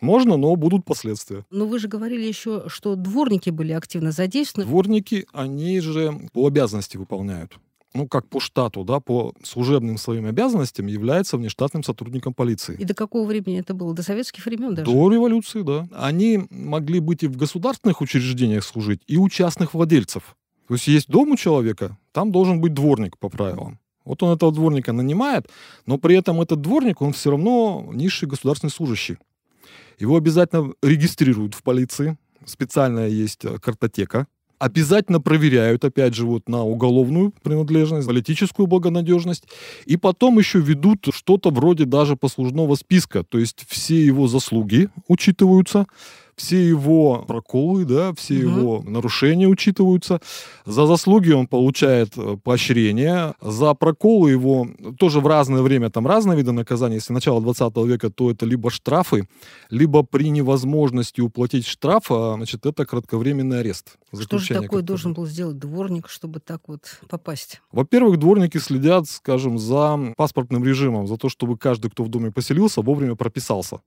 Можно, 0.00 0.36
но 0.36 0.54
будут 0.54 0.84
последствия. 0.84 1.44
Но 1.50 1.66
вы 1.66 1.80
же 1.80 1.88
говорили 1.88 2.24
еще, 2.24 2.68
что 2.68 2.94
дворники 2.94 3.50
были 3.50 3.72
активно 3.72 4.12
задействованы. 4.12 4.70
Дворники, 4.70 5.26
они 5.32 5.80
же 5.80 6.20
по 6.32 6.46
обязанности 6.46 6.96
выполняют. 6.96 7.58
Ну, 7.94 8.08
как 8.08 8.28
по 8.28 8.40
штату, 8.40 8.84
да, 8.84 9.00
по 9.00 9.32
служебным 9.42 9.98
своим 9.98 10.26
обязанностям 10.26 10.86
является 10.86 11.36
внештатным 11.36 11.84
сотрудником 11.84 12.34
полиции. 12.34 12.76
И 12.78 12.84
до 12.84 12.94
какого 12.94 13.26
времени 13.26 13.60
это 13.60 13.72
было? 13.72 13.94
До 13.94 14.02
советских 14.02 14.44
времен 14.46 14.74
даже? 14.74 14.90
До 14.90 15.10
революции, 15.10 15.62
да. 15.62 15.86
Они 15.92 16.46
могли 16.50 16.98
быть 17.00 17.22
и 17.22 17.28
в 17.28 17.36
государственных 17.36 18.00
учреждениях 18.00 18.64
служить, 18.64 19.00
и 19.06 19.16
у 19.16 19.28
частных 19.28 19.74
владельцев. 19.74 20.36
То 20.66 20.74
есть 20.74 20.88
есть 20.88 21.08
дом 21.08 21.30
у 21.30 21.36
человека, 21.36 21.96
там 22.12 22.32
должен 22.32 22.60
быть 22.60 22.74
дворник 22.74 23.16
по 23.18 23.28
правилам. 23.28 23.78
Вот 24.04 24.22
он 24.22 24.34
этого 24.34 24.52
дворника 24.52 24.92
нанимает, 24.92 25.48
но 25.86 25.96
при 25.96 26.16
этом 26.16 26.40
этот 26.40 26.60
дворник, 26.60 27.00
он 27.00 27.12
все 27.12 27.30
равно 27.30 27.88
низший 27.92 28.28
государственный 28.28 28.70
служащий. 28.70 29.18
Его 29.98 30.16
обязательно 30.16 30.74
регистрируют 30.82 31.54
в 31.54 31.62
полиции, 31.62 32.18
специальная 32.44 33.08
есть 33.08 33.44
э, 33.44 33.58
картотека, 33.58 34.26
обязательно 34.64 35.20
проверяют, 35.20 35.84
опять 35.84 36.14
же, 36.14 36.24
вот 36.24 36.48
на 36.48 36.64
уголовную 36.64 37.34
принадлежность, 37.42 38.06
политическую 38.06 38.66
благонадежность, 38.66 39.44
и 39.84 39.98
потом 39.98 40.38
еще 40.38 40.58
ведут 40.58 41.06
что-то 41.12 41.50
вроде 41.50 41.84
даже 41.84 42.16
послужного 42.16 42.74
списка, 42.76 43.24
то 43.24 43.38
есть 43.38 43.66
все 43.68 44.02
его 44.02 44.26
заслуги 44.26 44.88
учитываются, 45.06 45.84
все 46.36 46.66
его 46.66 47.24
проколы, 47.26 47.84
да, 47.84 48.12
все 48.14 48.38
угу. 48.38 48.58
его 48.58 48.82
нарушения 48.82 49.46
учитываются. 49.46 50.20
За 50.66 50.86
заслуги 50.86 51.32
он 51.32 51.46
получает 51.46 52.16
э, 52.16 52.36
поощрение, 52.42 53.34
за 53.40 53.74
проколы 53.74 54.30
его 54.30 54.68
тоже 54.98 55.20
в 55.20 55.26
разное 55.26 55.62
время, 55.62 55.90
там 55.90 56.06
разные 56.06 56.36
виды 56.36 56.52
наказания. 56.52 56.96
Если 56.96 57.12
начало 57.12 57.40
20 57.40 57.76
века, 57.86 58.10
то 58.10 58.30
это 58.30 58.46
либо 58.46 58.70
штрафы, 58.70 59.28
либо 59.70 60.02
при 60.02 60.30
невозможности 60.30 61.20
уплатить 61.20 61.66
штраф, 61.66 62.10
а, 62.10 62.34
значит, 62.36 62.66
это 62.66 62.84
кратковременный 62.86 63.60
арест. 63.60 63.96
Что 64.20 64.38
же 64.38 64.54
такое 64.54 64.82
должен 64.82 65.14
был 65.14 65.26
сделать 65.26 65.58
дворник, 65.58 66.08
чтобы 66.08 66.40
так 66.40 66.62
вот 66.68 67.00
попасть? 67.08 67.60
Во-первых, 67.72 68.18
дворники 68.18 68.58
следят, 68.58 69.08
скажем, 69.08 69.58
за 69.58 70.14
паспортным 70.16 70.64
режимом, 70.64 71.06
за 71.06 71.16
то, 71.16 71.28
чтобы 71.28 71.56
каждый, 71.58 71.90
кто 71.90 72.04
в 72.04 72.08
доме 72.08 72.30
поселился, 72.30 72.82
вовремя 72.82 73.14
прописался. 73.16 73.80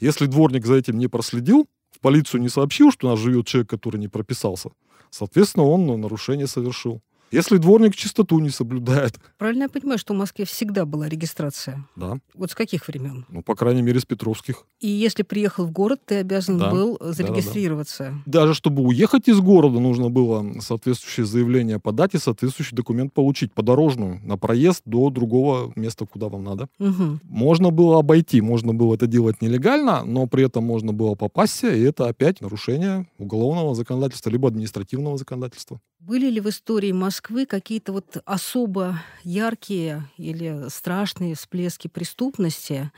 Если 0.00 0.26
дворник 0.26 0.66
за 0.66 0.74
этим 0.74 0.98
не 0.98 1.08
проследил, 1.08 1.66
в 1.96 2.00
полицию 2.00 2.42
не 2.42 2.48
сообщил, 2.48 2.92
что 2.92 3.06
у 3.06 3.10
нас 3.10 3.18
живет 3.18 3.46
человек, 3.46 3.70
который 3.70 3.98
не 3.98 4.08
прописался, 4.08 4.70
соответственно, 5.10 5.64
он 5.64 5.86
нарушение 6.00 6.46
совершил. 6.46 7.00
Если 7.30 7.56
дворник 7.58 7.94
чистоту 7.96 8.38
не 8.38 8.50
соблюдает. 8.50 9.14
Правильно 9.38 9.64
я 9.64 9.68
понимаю, 9.68 9.98
что 9.98 10.14
в 10.14 10.16
Москве 10.16 10.44
всегда 10.44 10.84
была 10.86 11.08
регистрация? 11.08 11.86
Да. 11.96 12.18
Вот 12.34 12.52
с 12.52 12.54
каких 12.54 12.86
времен? 12.88 13.26
Ну, 13.28 13.42
по 13.42 13.54
крайней 13.54 13.82
мере, 13.82 14.00
с 14.00 14.04
Петровских. 14.04 14.64
И 14.80 14.88
если 14.88 15.22
приехал 15.22 15.66
в 15.66 15.72
город, 15.72 16.00
ты 16.04 16.16
обязан 16.16 16.58
да. 16.58 16.70
был 16.70 16.98
зарегистрироваться? 17.00 18.04
Да, 18.04 18.10
да, 18.10 18.22
да. 18.26 18.40
Даже 18.40 18.54
чтобы 18.54 18.82
уехать 18.82 19.28
из 19.28 19.40
города, 19.40 19.80
нужно 19.80 20.08
было 20.08 20.60
соответствующее 20.60 21.26
заявление 21.26 21.80
подать 21.80 22.14
и 22.14 22.18
соответствующий 22.18 22.76
документ 22.76 23.12
получить 23.12 23.52
подорожную 23.52 24.20
на 24.22 24.36
проезд 24.38 24.82
до 24.84 25.10
другого 25.10 25.72
места, 25.76 26.06
куда 26.06 26.28
вам 26.28 26.44
надо. 26.44 26.68
Угу. 26.78 27.20
Можно 27.24 27.70
было 27.70 27.98
обойти, 27.98 28.40
можно 28.40 28.72
было 28.72 28.94
это 28.94 29.06
делать 29.06 29.42
нелегально, 29.42 30.04
но 30.04 30.26
при 30.26 30.44
этом 30.44 30.64
можно 30.64 30.92
было 30.92 31.14
попасться, 31.14 31.68
и 31.74 31.82
это 31.82 32.08
опять 32.08 32.40
нарушение 32.40 33.08
уголовного 33.18 33.74
законодательства 33.74 34.30
либо 34.30 34.48
административного 34.48 35.18
законодательства. 35.18 35.80
Были 35.98 36.30
ли 36.30 36.40
в 36.40 36.48
истории 36.48 36.92
Москвы 36.92 37.15
какие-то 37.20 37.92
вот 37.92 38.18
особо 38.24 39.00
яркие 39.22 40.08
или 40.16 40.68
страшные 40.68 41.34
всплески 41.34 41.88
преступности, 41.88 42.90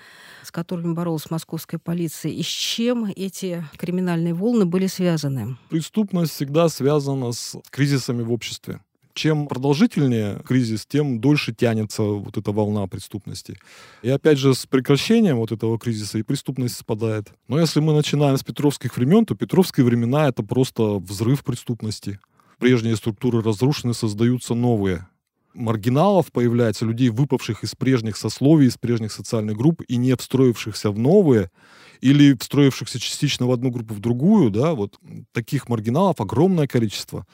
с 0.42 0.50
которыми 0.50 0.94
боролась 0.94 1.30
московская 1.30 1.78
полиция, 1.78 2.32
и 2.32 2.42
с 2.42 2.46
чем 2.46 3.12
эти 3.16 3.64
криминальные 3.76 4.34
волны 4.34 4.64
были 4.64 4.86
связаны? 4.86 5.56
Преступность 5.68 6.32
всегда 6.32 6.68
связана 6.68 7.32
с 7.32 7.56
кризисами 7.70 8.22
в 8.22 8.32
обществе. 8.32 8.80
Чем 9.14 9.48
продолжительнее 9.48 10.40
кризис, 10.46 10.86
тем 10.86 11.20
дольше 11.20 11.52
тянется 11.52 12.02
вот 12.02 12.36
эта 12.36 12.52
волна 12.52 12.86
преступности. 12.86 13.58
И 14.02 14.08
опять 14.08 14.38
же, 14.38 14.54
с 14.54 14.64
прекращением 14.64 15.38
вот 15.38 15.50
этого 15.50 15.76
кризиса 15.76 16.18
и 16.18 16.22
преступность 16.22 16.76
спадает. 16.76 17.32
Но 17.48 17.58
если 17.58 17.80
мы 17.80 17.94
начинаем 17.94 18.36
с 18.36 18.44
петровских 18.44 18.96
времен, 18.96 19.26
то 19.26 19.34
петровские 19.34 19.84
времена— 19.84 20.28
это 20.30 20.44
просто 20.44 21.00
взрыв 21.00 21.42
преступности 21.42 22.20
прежние 22.58 22.96
структуры 22.96 23.42
разрушены, 23.42 23.94
создаются 23.94 24.54
новые. 24.54 25.08
Маргиналов 25.54 26.30
появляется, 26.30 26.84
людей, 26.84 27.08
выпавших 27.08 27.64
из 27.64 27.74
прежних 27.74 28.16
сословий, 28.16 28.68
из 28.68 28.76
прежних 28.76 29.12
социальных 29.12 29.56
групп 29.56 29.82
и 29.88 29.96
не 29.96 30.14
встроившихся 30.14 30.90
в 30.90 30.98
новые, 30.98 31.50
или 32.00 32.36
встроившихся 32.38 33.00
частично 33.00 33.46
в 33.46 33.52
одну 33.52 33.70
группу 33.70 33.94
в 33.94 34.00
другую, 34.00 34.50
да, 34.50 34.74
вот 34.74 34.98
таких 35.32 35.68
маргиналов 35.68 36.20
огромное 36.20 36.66
количество. 36.66 37.26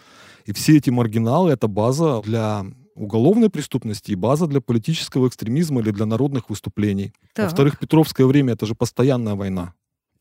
И 0.46 0.52
все 0.52 0.76
эти 0.76 0.90
маргиналы— 0.90 1.50
это 1.52 1.68
база 1.68 2.22
для 2.22 2.64
уголовной 2.94 3.50
преступности 3.50 4.12
и 4.12 4.16
база 4.16 4.46
для 4.46 4.60
политического 4.60 5.28
экстремизма 5.28 5.80
или 5.80 5.90
для 5.90 6.06
народных 6.06 6.48
выступлений. 6.48 7.12
Во-вторых, 7.36 7.78
Петровское 7.78 8.26
время— 8.26 8.52
это 8.54 8.66
же 8.66 8.74
постоянная 8.74 9.34
война. 9.34 9.74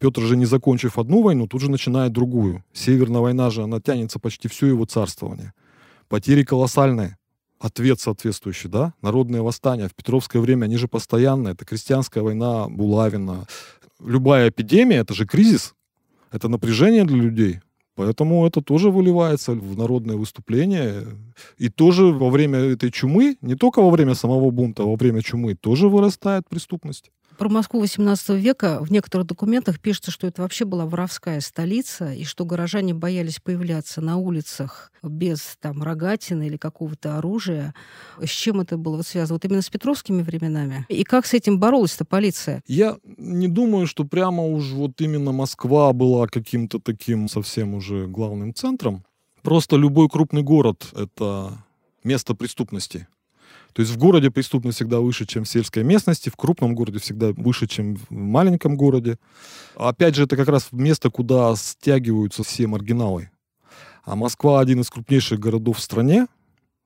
Петр 0.04 0.22
же, 0.22 0.36
не 0.36 0.46
закончив 0.46 0.98
одну 0.98 1.22
войну, 1.22 1.48
тут 1.48 1.62
же 1.62 1.72
начинает 1.72 2.12
другую. 2.12 2.62
Северная 2.74 3.22
война 3.22 3.50
же, 3.50 3.64
она 3.64 3.80
тянется 3.80 4.20
почти 4.20 4.50
все 4.50 4.68
его 4.68 4.84
царствование. 4.84 5.54
Потери 6.10 6.44
колоссальные. 6.44 7.18
Ответ 7.58 8.02
соответствующий, 8.02 8.70
да? 8.70 8.94
Народные 9.02 9.42
восстания 9.42 9.88
в 9.88 9.96
Петровское 9.96 10.42
время, 10.42 10.66
они 10.66 10.76
же 10.76 10.90
постоянные. 10.90 11.54
Это 11.54 11.64
крестьянская 11.64 12.22
война 12.22 12.68
Булавина. 12.68 13.48
Любая 14.06 14.50
эпидемия, 14.50 14.98
это 14.98 15.14
же 15.14 15.26
кризис. 15.26 15.74
Это 16.34 16.50
напряжение 16.50 17.06
для 17.06 17.22
людей. 17.24 17.60
Поэтому 17.96 18.46
это 18.46 18.62
тоже 18.62 18.90
выливается 18.90 19.54
в 19.54 19.78
народное 19.78 20.18
выступление. 20.18 21.06
И 21.58 21.70
тоже 21.70 22.04
во 22.04 22.30
время 22.30 22.60
этой 22.60 22.92
чумы, 22.92 23.38
не 23.40 23.56
только 23.56 23.82
во 23.82 23.90
время 23.90 24.16
самого 24.16 24.52
бунта, 24.52 24.84
а 24.84 24.86
во 24.86 24.98
время 24.98 25.22
чумы 25.22 25.56
тоже 25.56 25.88
вырастает 25.88 26.44
преступность. 26.50 27.10
Про 27.44 27.50
Москву 27.50 27.84
XVIII 27.84 28.40
века 28.40 28.78
в 28.80 28.90
некоторых 28.90 29.28
документах 29.28 29.78
пишется, 29.78 30.12
что 30.12 30.28
это 30.28 30.44
вообще 30.44 30.64
была 30.64 30.86
воровская 30.86 31.42
столица, 31.42 32.14
и 32.14 32.24
что 32.24 32.46
горожане 32.46 32.94
боялись 32.94 33.42
появляться 33.42 34.00
на 34.00 34.16
улицах 34.16 34.94
без 35.04 35.58
там 35.60 35.84
рогатины 35.84 36.48
или 36.48 36.56
какого-то 36.56 37.18
оружия. 37.18 37.74
С 38.18 38.30
чем 38.30 38.62
это 38.62 38.78
было 38.78 39.02
связано? 39.02 39.36
Вот 39.36 39.44
именно 39.44 39.62
с 39.62 39.70
петровскими 39.70 40.22
временами? 40.22 40.86
И 40.88 41.04
как 41.04 41.26
с 41.26 41.34
этим 41.34 41.60
боролась-то 41.60 42.06
полиция? 42.06 42.64
Я 42.66 42.96
не 43.18 43.50
думаю, 43.50 43.88
что 43.88 44.06
прямо 44.06 44.46
уж 44.46 44.72
вот 44.72 45.02
именно 45.02 45.34
Москва 45.34 45.92
была 45.92 46.28
каким-то 46.28 46.80
таким 46.80 47.28
совсем 47.28 47.74
уже 47.74 48.08
главным 48.08 48.54
центром. 48.56 49.04
Просто 49.42 49.76
любой 49.76 50.08
крупный 50.08 50.44
город— 50.44 50.88
это 50.96 51.62
место 52.06 52.36
преступности. 52.36 53.06
То 53.74 53.82
есть 53.82 53.92
в 53.92 53.98
городе 53.98 54.30
преступность 54.30 54.78
всегда 54.78 55.00
выше, 55.00 55.26
чем 55.26 55.44
в 55.44 55.50
сельской 55.50 55.84
местности, 55.84 56.30
в 56.30 56.36
крупном 56.36 56.76
городе 56.76 57.00
всегда 57.00 57.32
выше, 57.34 57.68
чем 57.68 57.96
в 57.96 58.12
маленьком 58.12 58.78
городе. 58.78 59.18
Опять 59.76 60.16
же, 60.16 60.24
это 60.24 60.38
как 60.38 60.48
раз 60.48 60.70
место, 60.72 61.10
куда 61.10 61.56
стягиваются 61.56 62.44
все 62.44 62.68
маргиналы. 62.68 63.32
А 64.04 64.16
Москва 64.16 64.60
один 64.60 64.82
из 64.82 64.90
крупнейших 64.90 65.40
городов 65.40 65.78
в 65.78 65.82
стране, 65.82 66.28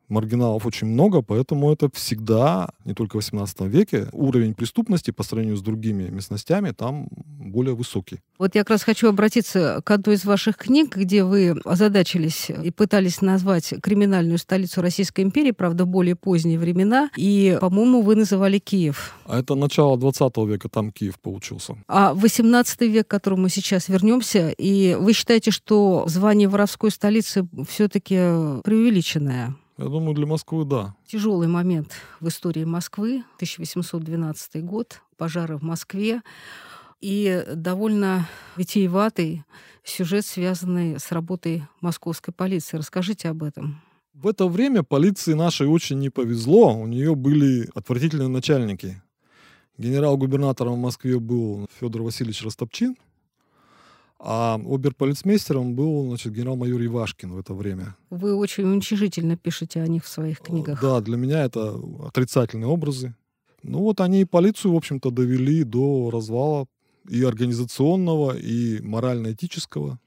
маргиналов 0.10 0.66
очень 0.66 0.88
много, 0.88 1.22
поэтому 1.22 1.72
это 1.72 1.90
всегда, 1.94 2.70
не 2.86 2.94
только 2.94 3.14
в 3.14 3.16
18 3.16 3.62
веке, 3.62 4.08
уровень 4.12 4.54
преступности 4.54 5.12
по 5.12 5.24
сравнению 5.24 5.58
с 5.58 5.62
другими 5.62 6.10
местностями 6.10 6.72
там 6.72 7.08
более 7.12 7.76
высокий. 7.76 8.20
Вот 8.40 8.56
я 8.56 8.62
как 8.62 8.72
раз 8.72 8.84
хочу 8.84 9.10
обратиться 9.10 9.82
к 9.84 9.92
одной 9.92 10.16
из 10.16 10.26
ваших 10.26 10.58
книг, 10.58 10.96
где 10.96 11.24
вы 11.24 11.60
озадачились 11.66 12.50
и 12.50 12.72
пытались 12.72 13.22
назвать 13.22 13.74
криминальную 13.82 14.38
столицу 14.38 14.82
Российской 14.82 15.22
империи, 15.22 15.52
правда, 15.52 15.86
в 15.86 15.88
более 15.88 16.16
поздние 16.16 16.60
времена, 16.60 17.10
и, 17.16 17.58
по-моему, 17.60 18.02
вы 18.02 18.16
называли 18.16 18.60
Киев. 18.60 19.16
А 19.26 19.40
это 19.40 19.56
начало 19.56 19.98
20 19.98 20.38
века, 20.38 20.70
там 20.70 20.92
Киев 20.92 21.20
получился. 21.20 21.78
А 21.88 22.14
18 22.14 22.82
век, 22.82 23.08
к 23.08 23.12
которому 23.12 23.44
мы 23.44 23.50
сейчас 23.50 23.90
вернемся, 23.90 24.50
и 24.50 24.96
вы 24.96 25.14
считаете, 25.14 25.52
что 25.52 26.06
звание 26.08 26.48
воровской 26.48 26.92
столицы 26.92 27.48
все-таки 27.68 28.16
преувеличенное? 28.64 29.56
Я 29.78 29.86
думаю, 29.86 30.16
для 30.16 30.26
Москвы 30.26 30.66
да. 30.66 30.96
Тяжелый 31.06 31.48
момент 31.48 31.94
в 32.20 32.28
истории 32.28 32.64
Москвы, 32.64 33.24
1812 33.36 34.64
год, 34.64 35.02
пожары 35.18 35.58
в 35.58 35.62
Москве 35.62 36.22
и 37.00 37.44
довольно 37.54 38.28
витиеватый 38.56 39.44
сюжет, 39.84 40.26
связанный 40.26 41.00
с 41.00 41.12
работой 41.12 41.64
московской 41.80 42.34
полиции. 42.34 42.78
Расскажите 42.78 43.30
об 43.30 43.44
этом. 43.44 43.82
В 44.14 44.28
это 44.28 44.48
время 44.48 44.82
полиции 44.82 45.34
нашей 45.34 45.68
очень 45.68 46.00
не 46.00 46.10
повезло. 46.10 46.74
У 46.74 46.88
нее 46.88 47.14
были 47.14 47.70
отвратительные 47.76 48.30
начальники. 48.30 49.00
Генерал-губернатором 49.78 50.74
в 50.74 50.80
Москве 50.80 51.20
был 51.20 51.68
Федор 51.80 52.02
Васильевич 52.02 52.44
Ростопчин, 52.44 52.96
а 54.20 54.56
оберполицмейстером 54.56 55.76
был 55.76 56.08
значит, 56.08 56.34
генерал-майор 56.34 56.84
Ивашкин 56.84 57.34
в 57.34 57.40
это 57.40 57.54
время. 57.54 57.96
Вы 58.10 58.36
очень 58.36 58.64
уничижительно 58.64 59.38
пишете 59.38 59.82
о 59.82 59.88
них 59.88 60.04
в 60.04 60.08
своих 60.08 60.40
книгах. 60.40 60.82
Да, 60.82 61.02
для 61.02 61.18
меня 61.18 61.44
это 61.44 61.80
отрицательные 62.04 62.68
образы. 62.68 63.16
Ну 63.64 63.80
вот 63.80 64.02
они 64.02 64.22
и 64.22 64.26
полицию, 64.26 64.74
в 64.74 64.76
общем-то, 64.76 65.12
довели 65.12 65.64
до 65.64 66.10
развала 66.10 66.68
и 67.10 67.24
организационного, 67.24 68.38
и 68.38 68.82
морально-этического. 68.82 70.00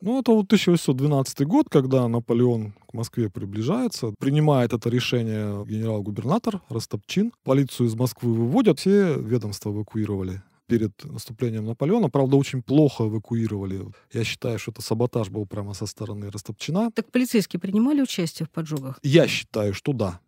Ну, 0.00 0.20
это 0.20 0.32
вот 0.32 0.46
1812 0.46 1.46
год, 1.46 1.68
когда 1.70 2.06
Наполеон 2.08 2.72
к 2.72 2.92
Москве 2.92 3.30
приближается. 3.30 4.12
Принимает 4.18 4.74
это 4.74 4.90
решение 4.90 5.64
генерал-губернатор 5.64 6.60
Растопчин. 6.68 7.32
Полицию 7.42 7.86
из 7.86 7.94
Москвы 7.94 8.34
выводят, 8.34 8.80
все 8.80 9.14
ведомства 9.14 9.70
эвакуировали 9.70 10.42
перед 10.74 11.04
наступлением 11.04 11.66
Наполеона. 11.66 12.08
Правда, 12.08 12.36
очень 12.36 12.62
плохо 12.62 13.04
эвакуировали. 13.04 13.80
Я 14.12 14.24
считаю, 14.24 14.58
что 14.58 14.72
это 14.72 14.82
саботаж 14.82 15.28
был 15.28 15.46
прямо 15.46 15.74
со 15.74 15.86
стороны 15.86 16.30
Растопчина. 16.30 16.90
Так 16.90 17.12
полицейские 17.12 17.60
принимали 17.60 18.02
участие 18.02 18.46
в 18.46 18.50
поджогах? 18.50 18.98
Я 19.02 19.28
считаю, 19.28 19.72
что 19.72 19.92
да. 19.92 20.18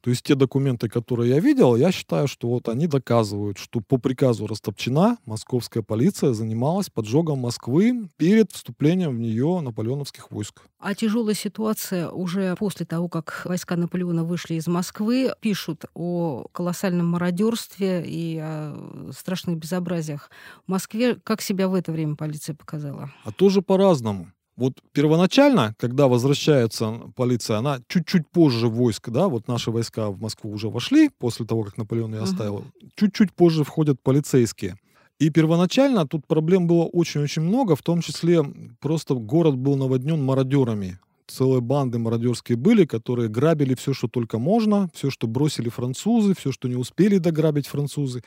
То 0.00 0.10
есть 0.10 0.22
те 0.22 0.34
документы, 0.34 0.88
которые 0.88 1.30
я 1.30 1.40
видел, 1.40 1.76
я 1.76 1.90
считаю, 1.92 2.28
что 2.28 2.48
вот 2.48 2.68
они 2.68 2.86
доказывают, 2.86 3.58
что 3.58 3.80
по 3.80 3.98
приказу 3.98 4.46
Растопчина 4.46 5.18
московская 5.26 5.82
полиция 5.82 6.32
занималась 6.32 6.88
поджогом 6.88 7.40
Москвы 7.40 8.08
перед 8.16 8.52
вступлением 8.52 9.16
в 9.16 9.18
нее 9.18 9.60
наполеоновских 9.60 10.30
войск. 10.30 10.62
А 10.78 10.94
тяжелая 10.94 11.34
ситуация 11.34 12.08
уже 12.10 12.54
после 12.56 12.86
того, 12.86 13.08
как 13.08 13.42
войска 13.44 13.76
Наполеона 13.76 14.24
вышли 14.24 14.54
из 14.54 14.68
Москвы, 14.68 15.32
пишут 15.40 15.86
о 15.94 16.46
колоссальном 16.52 17.06
мародерстве 17.08 18.04
и 18.06 18.38
о 18.38 19.10
страшных 19.12 19.58
безобразиях. 19.58 20.30
В 20.66 20.70
Москве 20.70 21.16
как 21.16 21.42
себя 21.42 21.68
в 21.68 21.74
это 21.74 21.90
время 21.90 22.14
полиция 22.14 22.54
показала? 22.54 23.10
А 23.24 23.32
тоже 23.32 23.60
по-разному. 23.60 24.32
Вот 24.58 24.72
первоначально, 24.92 25.72
когда 25.78 26.08
возвращается 26.08 27.00
полиция, 27.14 27.58
она 27.58 27.78
чуть-чуть 27.86 28.26
позже 28.28 28.66
войск, 28.66 29.08
да, 29.10 29.28
вот 29.28 29.46
наши 29.46 29.70
войска 29.70 30.10
в 30.10 30.20
Москву 30.20 30.50
уже 30.50 30.68
вошли 30.68 31.10
после 31.16 31.46
того, 31.46 31.62
как 31.62 31.78
Наполеон 31.78 32.12
ее 32.14 32.22
оставил, 32.22 32.56
угу. 32.56 32.64
чуть-чуть 32.96 33.32
позже 33.32 33.62
входят 33.62 34.02
полицейские. 34.02 34.74
И 35.20 35.30
первоначально 35.30 36.08
тут 36.08 36.26
проблем 36.26 36.66
было 36.66 36.86
очень-очень 36.86 37.42
много, 37.42 37.76
в 37.76 37.82
том 37.82 38.00
числе 38.00 38.44
просто 38.80 39.14
город 39.14 39.56
был 39.56 39.76
наводнен 39.76 40.20
мародерами 40.24 40.98
целые 41.28 41.60
банды 41.60 41.98
мародерские 41.98 42.56
были, 42.56 42.84
которые 42.84 43.28
грабили 43.28 43.74
все, 43.74 43.92
что 43.92 44.08
только 44.08 44.38
можно, 44.38 44.88
все, 44.94 45.10
что 45.10 45.26
бросили 45.26 45.68
французы, 45.68 46.34
все, 46.34 46.52
что 46.52 46.68
не 46.68 46.76
успели 46.76 47.18
дограбить 47.18 47.66
французы 47.66 48.22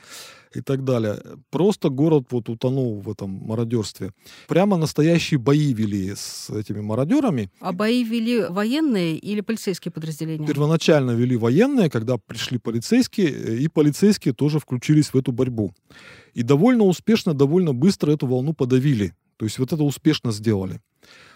и 0.54 0.60
так 0.60 0.84
далее. 0.84 1.20
Просто 1.50 1.88
город 1.88 2.28
вот 2.30 2.48
утонул 2.48 3.00
в 3.00 3.10
этом 3.10 3.30
мародерстве. 3.30 4.12
Прямо 4.48 4.76
настоящие 4.76 5.38
бои 5.38 5.74
вели 5.74 6.14
с 6.14 6.50
этими 6.50 6.80
мародерами. 6.80 7.50
А 7.60 7.72
бои 7.72 8.04
вели 8.04 8.44
военные 8.48 9.16
или 9.16 9.40
полицейские 9.40 9.92
подразделения? 9.92 10.46
Первоначально 10.46 11.12
вели 11.12 11.36
военные, 11.36 11.90
когда 11.90 12.18
пришли 12.18 12.58
полицейские, 12.58 13.62
и 13.62 13.68
полицейские 13.68 14.34
тоже 14.34 14.58
включились 14.58 15.12
в 15.12 15.16
эту 15.16 15.32
борьбу. 15.32 15.72
И 16.34 16.42
довольно 16.42 16.84
успешно, 16.84 17.34
довольно 17.34 17.72
быстро 17.74 18.12
эту 18.12 18.26
волну 18.26 18.52
подавили. 18.54 19.14
То 19.36 19.46
есть 19.46 19.58
вот 19.58 19.72
это 19.72 19.82
успешно 19.82 20.30
сделали. 20.32 20.80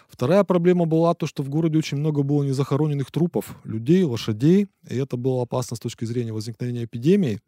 Вторая 0.07 0.43
проблема 0.43 0.85
была 0.85 1.13
то, 1.13 1.27
что 1.27 1.43
в 1.43 1.49
городе 1.49 1.77
очень 1.77 1.97
много 1.97 2.23
было 2.23 2.43
незахороненных 2.43 3.11
трупов, 3.11 3.55
людей, 3.63 4.03
лошадей, 4.03 4.67
и 4.89 4.95
это 4.95 5.17
было 5.17 5.43
опасно 5.43 5.75
с 5.75 5.79
точки 5.79 6.05
зрения 6.05 6.31
возникновения 6.31 6.85
эпидемии. 6.85 7.39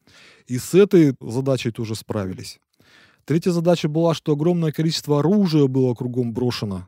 И 0.48 0.58
с 0.58 0.74
этой 0.74 1.16
задачей 1.22 1.72
тоже 1.72 1.96
справились. 1.96 2.60
Третья 3.26 3.52
задача 3.52 3.88
была, 3.88 4.14
что 4.14 4.34
огромное 4.34 4.72
количество 4.72 5.20
оружия 5.20 5.68
было 5.68 5.96
кругом 5.96 6.34
брошено. 6.34 6.88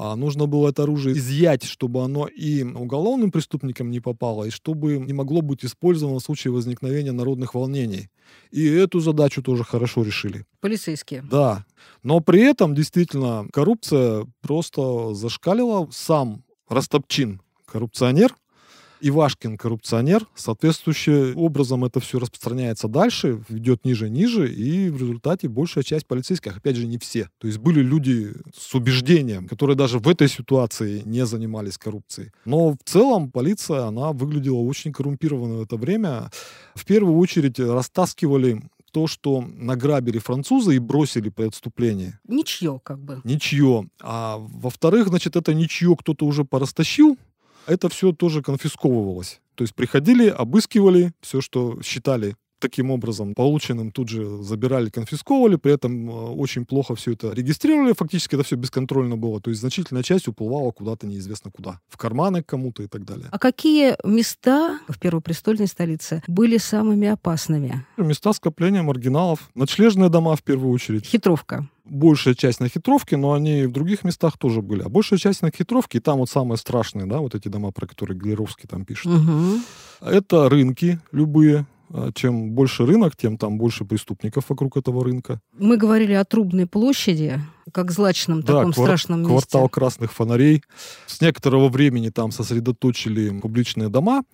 А 0.00 0.14
нужно 0.14 0.46
было 0.46 0.68
это 0.68 0.84
оружие 0.84 1.18
изъять, 1.18 1.64
чтобы 1.64 2.04
оно 2.04 2.28
и 2.28 2.62
уголовным 2.62 3.32
преступникам 3.32 3.90
не 3.90 3.98
попало, 3.98 4.44
и 4.44 4.50
чтобы 4.50 4.96
не 4.96 5.12
могло 5.12 5.42
быть 5.42 5.64
использовано 5.64 6.20
в 6.20 6.22
случае 6.22 6.52
возникновения 6.52 7.10
народных 7.10 7.54
волнений. 7.54 8.08
И 8.52 8.64
эту 8.64 9.00
задачу 9.00 9.42
тоже 9.42 9.64
хорошо 9.64 10.04
решили. 10.04 10.46
Полицейские. 10.60 11.22
Да. 11.28 11.66
Но 12.04 12.20
при 12.20 12.42
этом 12.42 12.76
действительно 12.76 13.48
коррупция 13.52 14.24
просто 14.40 15.14
зашкалила. 15.14 15.88
Сам 15.90 16.44
Растопчин 16.68 17.42
коррупционер, 17.66 18.36
Ивашкин 19.00 19.56
коррупционер, 19.56 20.26
соответствующим 20.34 21.36
образом 21.36 21.84
это 21.84 22.00
все 22.00 22.18
распространяется 22.18 22.88
дальше, 22.88 23.42
ведет 23.48 23.84
ниже 23.84 24.10
ниже, 24.10 24.52
и 24.52 24.90
в 24.90 25.00
результате 25.00 25.48
большая 25.48 25.84
часть 25.84 26.06
полицейских, 26.06 26.56
опять 26.56 26.76
же, 26.76 26.86
не 26.86 26.98
все. 26.98 27.28
То 27.38 27.46
есть 27.46 27.58
были 27.58 27.80
люди 27.80 28.32
с 28.56 28.74
убеждением, 28.74 29.48
которые 29.48 29.76
даже 29.76 29.98
в 29.98 30.08
этой 30.08 30.28
ситуации 30.28 31.02
не 31.04 31.24
занимались 31.26 31.78
коррупцией. 31.78 32.32
Но 32.44 32.72
в 32.72 32.78
целом 32.84 33.30
полиция, 33.30 33.86
она 33.86 34.12
выглядела 34.12 34.58
очень 34.58 34.92
коррумпированной 34.92 35.58
в 35.58 35.62
это 35.62 35.76
время. 35.76 36.30
В 36.74 36.84
первую 36.84 37.18
очередь 37.18 37.58
растаскивали 37.58 38.62
то, 38.92 39.06
что 39.06 39.44
награбили 39.56 40.18
французы 40.18 40.76
и 40.76 40.78
бросили 40.78 41.28
при 41.28 41.44
отступлении. 41.44 42.18
Ничье, 42.26 42.80
как 42.82 42.98
бы. 42.98 43.20
Ничье. 43.24 43.88
А 44.00 44.38
во-вторых, 44.38 45.08
значит, 45.08 45.36
это 45.36 45.54
ничье 45.54 45.94
кто-то 45.96 46.24
уже 46.24 46.44
порастащил, 46.44 47.16
это 47.68 47.88
все 47.88 48.12
тоже 48.12 48.42
конфисковывалось. 48.42 49.40
То 49.54 49.62
есть 49.62 49.74
приходили, 49.74 50.28
обыскивали 50.28 51.12
все, 51.20 51.40
что 51.40 51.80
считали 51.82 52.36
таким 52.58 52.90
образом 52.90 53.34
полученным 53.34 53.90
тут 53.90 54.08
же 54.08 54.42
забирали, 54.42 54.90
конфисковывали, 54.90 55.56
при 55.56 55.72
этом 55.72 56.10
э, 56.10 56.12
очень 56.12 56.64
плохо 56.64 56.94
все 56.94 57.12
это 57.12 57.32
регистрировали, 57.32 57.92
фактически 57.92 58.34
это 58.34 58.44
все 58.44 58.56
бесконтрольно 58.56 59.16
было, 59.16 59.40
то 59.40 59.50
есть 59.50 59.60
значительная 59.60 60.02
часть 60.02 60.28
уплывала 60.28 60.70
куда-то 60.70 61.06
неизвестно 61.06 61.50
куда, 61.50 61.80
в 61.88 61.96
карманы 61.96 62.42
кому-то 62.42 62.82
и 62.82 62.86
так 62.86 63.04
далее. 63.04 63.26
А 63.30 63.38
какие 63.38 63.96
места 64.04 64.78
в 64.88 64.98
первопрестольной 64.98 65.66
столице 65.66 66.22
были 66.26 66.58
самыми 66.58 67.08
опасными? 67.08 67.86
Места 67.96 68.32
скопления 68.32 68.82
маргиналов, 68.82 69.50
ночлежные 69.54 70.08
дома 70.08 70.36
в 70.36 70.42
первую 70.42 70.72
очередь. 70.72 71.06
Хитровка 71.06 71.68
большая 71.90 72.34
часть 72.34 72.60
на 72.60 72.68
хитровке, 72.68 73.16
но 73.16 73.32
они 73.32 73.64
в 73.64 73.72
других 73.72 74.04
местах 74.04 74.38
тоже 74.38 74.62
были. 74.62 74.82
А 74.82 74.88
большая 74.88 75.18
часть 75.18 75.42
на 75.42 75.50
хитровке, 75.50 75.98
и 75.98 76.00
там 76.00 76.18
вот 76.18 76.30
самые 76.30 76.58
страшные, 76.58 77.06
да, 77.06 77.18
вот 77.18 77.34
эти 77.34 77.48
дома, 77.48 77.72
про 77.72 77.86
которые 77.86 78.18
Глеровский 78.18 78.68
там 78.68 78.84
пишет. 78.84 79.06
Угу. 79.06 79.60
Это 80.02 80.48
рынки 80.48 81.00
любые, 81.12 81.66
чем 82.14 82.52
больше 82.52 82.86
рынок, 82.86 83.16
тем 83.16 83.38
там 83.38 83.58
больше 83.58 83.84
преступников 83.84 84.44
вокруг 84.48 84.76
этого 84.76 85.04
рынка. 85.04 85.40
Мы 85.58 85.76
говорили 85.76 86.12
о 86.12 86.24
Трубной 86.24 86.66
площади, 86.66 87.40
как 87.72 87.90
злачном 87.90 88.42
да, 88.42 88.58
таком 88.58 88.72
квар- 88.72 88.84
страшном 88.84 89.20
месте. 89.20 89.32
квартал 89.32 89.68
красных 89.68 90.12
фонарей. 90.12 90.62
С 91.06 91.20
некоторого 91.20 91.68
времени 91.68 92.10
там 92.10 92.30
сосредоточили 92.30 93.40
публичные 93.40 93.88
дома. 93.88 94.24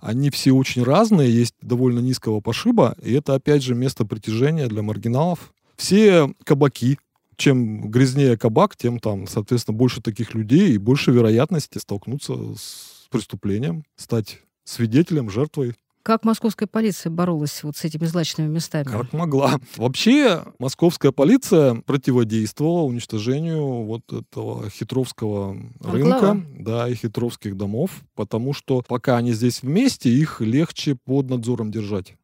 Они 0.00 0.30
все 0.30 0.52
очень 0.52 0.82
разные, 0.82 1.32
есть 1.32 1.54
довольно 1.60 2.00
низкого 2.00 2.40
пошиба, 2.40 2.96
и 3.02 3.12
это, 3.12 3.34
опять 3.34 3.62
же, 3.62 3.74
место 3.74 4.04
притяжения 4.04 4.66
для 4.66 4.82
маргиналов. 4.82 5.52
Все 5.76 6.32
кабаки, 6.44 6.98
чем 7.36 7.90
грязнее 7.90 8.36
кабак, 8.36 8.76
тем 8.76 8.98
там, 8.98 9.26
соответственно, 9.26 9.76
больше 9.76 10.00
таких 10.00 10.34
людей 10.34 10.72
и 10.72 10.78
больше 10.78 11.12
вероятности 11.12 11.78
столкнуться 11.78 12.34
с 12.56 13.06
преступлением, 13.10 13.84
стать 13.96 14.40
свидетелем, 14.64 15.30
жертвой. 15.30 15.74
Как 16.02 16.24
московская 16.24 16.66
полиция 16.66 17.10
боролась 17.10 17.62
вот 17.62 17.76
с 17.76 17.84
этими 17.84 18.06
злачными 18.06 18.48
местами? 18.48 18.84
Как 18.84 19.12
могла. 19.12 19.60
Вообще, 19.76 20.42
московская 20.58 21.12
полиция 21.12 21.76
противодействовала 21.76 22.82
уничтожению 22.82 23.84
вот 23.84 24.12
этого 24.12 24.68
хитровского 24.68 25.56
рынка, 25.80 26.42
да, 26.58 26.88
и 26.88 26.94
хитровских 26.94 27.56
домов, 27.56 27.90
потому 28.16 28.52
что 28.52 28.82
пока 28.86 29.16
они 29.16 29.32
здесь 29.32 29.62
вместе, 29.62 30.10
их 30.10 30.40
легче 30.40 30.96
под 31.04 31.30
надзором 31.30 31.70
держать. 31.70 32.16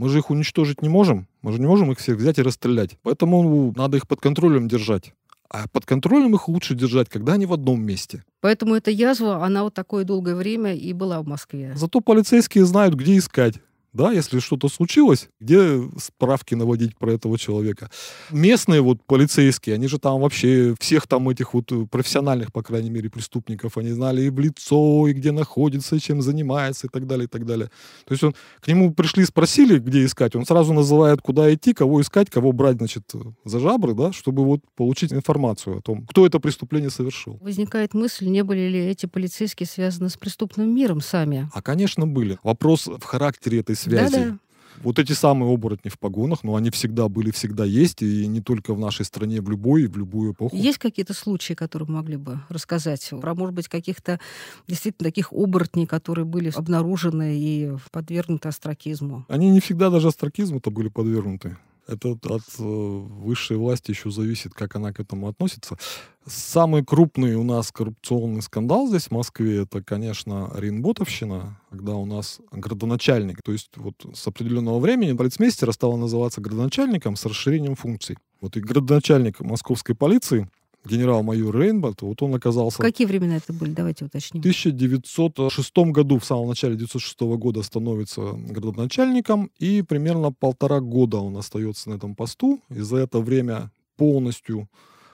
Мы 0.00 0.08
же 0.08 0.18
их 0.18 0.30
уничтожить 0.30 0.80
не 0.80 0.88
можем. 0.88 1.26
Мы 1.42 1.52
же 1.52 1.60
не 1.60 1.66
можем 1.66 1.92
их 1.92 1.98
всех 1.98 2.16
взять 2.16 2.38
и 2.38 2.42
расстрелять. 2.42 2.96
Поэтому 3.02 3.74
надо 3.76 3.98
их 3.98 4.08
под 4.08 4.20
контролем 4.20 4.66
держать. 4.66 5.12
А 5.50 5.66
под 5.66 5.84
контролем 5.84 6.34
их 6.34 6.48
лучше 6.48 6.74
держать, 6.74 7.08
когда 7.08 7.32
они 7.32 7.44
в 7.44 7.52
одном 7.52 7.82
месте. 7.82 8.24
Поэтому 8.40 8.74
эта 8.74 8.90
язва, 8.92 9.44
она 9.44 9.64
вот 9.64 9.74
такое 9.74 10.04
долгое 10.04 10.36
время 10.36 10.74
и 10.74 10.92
была 10.92 11.20
в 11.20 11.26
Москве. 11.26 11.72
Зато 11.74 12.00
полицейские 12.00 12.64
знают, 12.64 12.94
где 12.94 13.18
искать 13.18 13.60
да, 13.92 14.12
если 14.12 14.38
что-то 14.38 14.68
случилось, 14.68 15.28
где 15.40 15.82
справки 15.98 16.54
наводить 16.54 16.96
про 16.96 17.12
этого 17.12 17.38
человека. 17.38 17.90
Местные 18.30 18.80
вот 18.80 18.98
полицейские, 19.04 19.74
они 19.74 19.88
же 19.88 19.98
там 19.98 20.20
вообще 20.20 20.74
всех 20.78 21.06
там 21.06 21.28
этих 21.28 21.54
вот 21.54 21.72
профессиональных, 21.90 22.52
по 22.52 22.62
крайней 22.62 22.90
мере, 22.90 23.10
преступников, 23.10 23.76
они 23.76 23.90
знали 23.90 24.22
и 24.22 24.30
в 24.30 24.38
лицо, 24.38 25.08
и 25.08 25.12
где 25.12 25.32
находится, 25.32 25.96
и 25.96 26.00
чем 26.00 26.22
занимается, 26.22 26.86
и 26.86 26.90
так 26.90 27.06
далее, 27.06 27.24
и 27.24 27.28
так 27.28 27.46
далее. 27.46 27.70
То 28.04 28.12
есть 28.12 28.22
он, 28.22 28.34
к 28.60 28.68
нему 28.68 28.92
пришли, 28.94 29.24
спросили, 29.24 29.78
где 29.78 30.04
искать, 30.04 30.36
он 30.36 30.46
сразу 30.46 30.72
называет, 30.72 31.20
куда 31.20 31.52
идти, 31.52 31.72
кого 31.74 32.00
искать, 32.00 32.30
кого 32.30 32.52
брать, 32.52 32.76
значит, 32.76 33.10
за 33.44 33.58
жабры, 33.58 33.94
да, 33.94 34.12
чтобы 34.12 34.44
вот 34.44 34.60
получить 34.76 35.12
информацию 35.12 35.78
о 35.78 35.80
том, 35.80 36.06
кто 36.06 36.26
это 36.26 36.38
преступление 36.38 36.90
совершил. 36.90 37.38
Возникает 37.40 37.94
мысль, 37.94 38.26
не 38.26 38.44
были 38.44 38.68
ли 38.68 38.78
эти 38.86 39.06
полицейские 39.06 39.66
связаны 39.66 40.08
с 40.08 40.16
преступным 40.16 40.74
миром 40.74 41.00
сами? 41.00 41.50
А, 41.52 41.62
конечно, 41.62 42.06
были. 42.06 42.38
Вопрос 42.42 42.86
в 42.86 43.04
характере 43.04 43.60
этой 43.60 43.76
связи. 43.80 44.12
Да-да. 44.12 44.38
Вот 44.82 44.98
эти 44.98 45.12
самые 45.12 45.52
оборотни 45.52 45.90
в 45.90 45.98
погонах, 45.98 46.42
но 46.42 46.56
они 46.56 46.70
всегда 46.70 47.08
были, 47.08 47.30
всегда 47.30 47.66
есть, 47.66 48.00
и 48.00 48.26
не 48.26 48.40
только 48.40 48.72
в 48.72 48.78
нашей 48.78 49.04
стране, 49.04 49.42
в 49.42 49.50
любой, 49.50 49.86
в 49.86 49.98
любую 49.98 50.32
эпоху. 50.32 50.56
Есть 50.56 50.78
какие-то 50.78 51.12
случаи, 51.12 51.52
которые 51.52 51.88
могли 51.90 52.16
бы 52.16 52.40
рассказать? 52.48 53.12
Про, 53.20 53.34
может 53.34 53.54
быть, 53.54 53.68
каких-то 53.68 54.20
действительно 54.66 55.10
таких 55.10 55.34
оборотней, 55.34 55.86
которые 55.86 56.24
были 56.24 56.50
обнаружены 56.54 57.38
и 57.38 57.72
подвергнуты 57.90 58.48
астракизму? 58.48 59.26
Они 59.28 59.50
не 59.50 59.60
всегда 59.60 59.90
даже 59.90 60.08
астракизму-то 60.08 60.70
были 60.70 60.88
подвергнуты. 60.88 61.58
Это 61.90 62.10
от 62.10 62.42
э, 62.58 62.62
высшей 62.62 63.56
власти 63.56 63.90
еще 63.90 64.10
зависит, 64.10 64.54
как 64.54 64.76
она 64.76 64.92
к 64.92 65.00
этому 65.00 65.28
относится. 65.28 65.76
Самый 66.24 66.84
крупный 66.84 67.34
у 67.34 67.42
нас 67.42 67.72
коррупционный 67.72 68.42
скандал 68.42 68.86
здесь, 68.86 69.06
в 69.06 69.10
Москве, 69.10 69.62
это, 69.62 69.82
конечно, 69.82 70.52
Ринботовщина, 70.54 71.60
когда 71.70 71.94
у 71.94 72.06
нас 72.06 72.40
градоначальник, 72.52 73.42
то 73.42 73.52
есть 73.52 73.70
вот 73.76 73.94
с 74.14 74.26
определенного 74.26 74.78
времени 74.78 75.16
полицмейстера 75.16 75.72
стало 75.72 75.96
называться 75.96 76.40
градоначальником 76.40 77.16
с 77.16 77.24
расширением 77.24 77.74
функций. 77.74 78.18
Вот 78.40 78.56
и 78.56 78.60
градоначальник 78.60 79.40
московской 79.40 79.94
полиции 79.96 80.48
генерал-майор 80.84 81.56
Рейнбольд, 81.56 82.02
вот 82.02 82.22
он 82.22 82.34
оказался... 82.34 82.78
В 82.78 82.80
какие 82.82 83.06
времена 83.06 83.36
это 83.36 83.52
были? 83.52 83.72
Давайте 83.72 84.04
уточним. 84.04 84.40
В 84.40 84.44
1906 84.44 85.76
году, 85.92 86.18
в 86.18 86.24
самом 86.24 86.48
начале 86.48 86.74
1906 86.74 87.20
года 87.38 87.62
становится 87.62 88.32
градоначальником, 88.32 89.50
и 89.58 89.82
примерно 89.82 90.32
полтора 90.32 90.80
года 90.80 91.18
он 91.18 91.36
остается 91.36 91.90
на 91.90 91.94
этом 91.94 92.14
посту, 92.14 92.60
и 92.70 92.80
за 92.80 92.96
это 92.98 93.20
время 93.20 93.70
полностью 93.96 94.68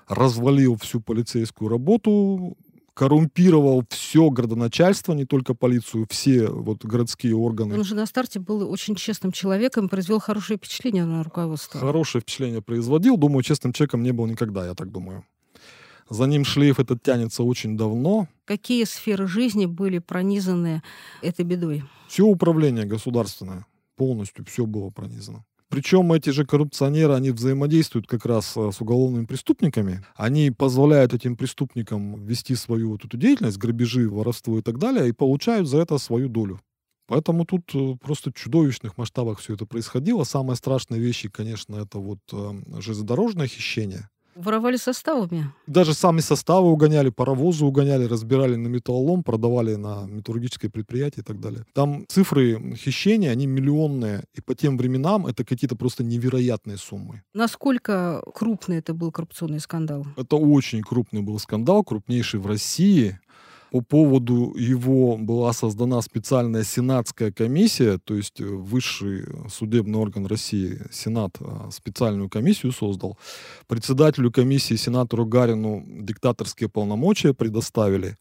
развалил 0.09 0.77
всю 0.77 1.01
полицейскую 1.01 1.69
работу, 1.69 2.57
коррумпировал 2.95 3.85
все 3.91 4.31
градоначальство, 4.31 5.13
не 5.13 5.27
только 5.27 5.53
полицию, 5.53 6.07
все 6.09 6.47
вот 6.47 6.83
городские 6.83 7.37
органы. 7.37 7.75
Он 7.75 7.85
же 7.85 7.95
на 7.95 8.07
старте 8.07 8.41
был 8.41 8.71
очень 8.71 8.95
честным 8.95 9.33
человеком, 9.33 9.91
произвел 9.91 10.19
хорошее 10.19 10.57
впечатление 10.57 11.05
на 11.05 11.23
руководство. 11.23 11.79
Хорошее 11.79 12.23
впечатление 12.23 12.63
производил. 12.63 13.19
Думаю, 13.19 13.43
честным 13.43 13.75
человеком 13.75 14.03
не 14.03 14.13
был 14.13 14.27
никогда, 14.27 14.67
я 14.67 14.75
так 14.75 14.91
думаю. 14.91 15.25
За 16.09 16.25
ним 16.27 16.45
шлейф 16.45 16.79
этот 16.79 17.03
тянется 17.03 17.43
очень 17.43 17.77
давно. 17.77 18.29
Какие 18.45 18.85
сферы 18.85 19.27
жизни 19.27 19.67
были 19.67 19.99
пронизаны 19.99 20.83
этой 21.23 21.45
бедой? 21.45 21.83
Все 22.09 22.25
управление 22.25 22.85
государственное. 22.85 23.67
Полностью 23.97 24.45
все 24.45 24.67
было 24.67 24.91
пронизано. 24.91 25.45
Причем 25.69 26.13
эти 26.13 26.31
же 26.31 26.47
коррупционеры, 26.47 27.15
они 27.15 27.33
взаимодействуют 27.33 28.07
как 28.07 28.25
раз 28.25 28.57
э, 28.57 28.71
с 28.73 28.81
уголовными 28.81 29.25
преступниками. 29.25 30.05
Они 30.15 30.53
позволяют 30.53 31.13
этим 31.13 31.37
преступникам 31.37 32.25
вести 32.25 32.55
свою 32.55 32.93
вот 32.93 33.05
эту 33.05 33.17
деятельность, 33.17 33.59
грабежи, 33.59 34.09
воровство 34.09 34.59
и 34.59 34.63
так 34.63 34.79
далее, 34.79 35.09
и 35.09 35.13
получают 35.13 35.69
за 35.69 35.79
это 35.79 35.99
свою 35.99 36.29
долю. 36.29 36.61
Поэтому 37.09 37.45
тут 37.45 37.75
э, 37.75 37.97
просто 38.01 38.31
в 38.31 38.35
чудовищных 38.35 38.97
масштабах 38.97 39.41
все 39.41 39.55
это 39.55 39.67
происходило. 39.67 40.23
Самые 40.23 40.57
страшные 40.57 41.01
вещи, 41.01 41.29
конечно, 41.29 41.77
это 41.77 41.99
вот 41.99 42.21
э, 42.33 42.53
железнодорожное 42.79 43.49
хищение. 43.49 44.09
Воровали 44.37 44.77
составами? 44.77 45.51
Даже 45.67 45.95
сами 45.95 46.21
составы 46.21 46.71
угоняли, 46.71 47.09
паровозы 47.09 47.65
угоняли, 47.65 48.05
разбирали 48.05 48.55
на 48.57 48.69
металлолом, 48.69 49.23
продавали 49.23 49.77
на 49.77 50.07
металлургическое 50.07 50.71
предприятие 50.71 51.23
и 51.23 51.25
так 51.25 51.41
далее. 51.41 51.65
Там 51.73 52.05
цифры 52.09 52.77
хищения, 52.77 53.31
они 53.31 53.47
миллионные. 53.47 54.25
И 54.35 54.43
по 54.43 54.55
тем 54.55 54.77
временам 54.77 55.27
это 55.27 55.43
какие-то 55.43 55.75
просто 55.75 56.05
невероятные 56.05 56.77
суммы. 56.77 57.23
Насколько 57.33 58.23
крупный 58.35 58.77
это 58.77 58.93
был 58.93 59.11
коррупционный 59.11 59.61
скандал? 59.61 60.07
Это 60.17 60.37
очень 60.37 60.83
крупный 60.83 61.23
был 61.23 61.39
скандал, 61.39 61.83
крупнейший 61.83 62.39
в 62.39 62.47
России. 62.47 63.19
По 63.77 63.83
поводу 63.83 64.55
его 64.57 65.19
была 65.19 65.53
создана 65.53 66.01
специальная 66.01 66.65
сенатская 66.65 67.31
комиссия, 67.31 67.99
то 67.99 68.15
есть 68.15 68.41
э, 68.41 68.45
высший 68.47 69.27
судебный 69.51 69.99
орган 69.99 70.25
России, 70.25 70.81
Сенат, 70.91 71.37
э, 71.41 71.69
специальную 71.71 72.31
комиссию 72.31 72.73
создал. 72.73 73.19
Председателю 73.67 74.33
комиссии, 74.33 74.77
сенатору 74.77 75.27
Гарину, 75.27 75.85
диктаторские 75.87 76.71
полномочия 76.71 77.35
предоставили. 77.35 78.17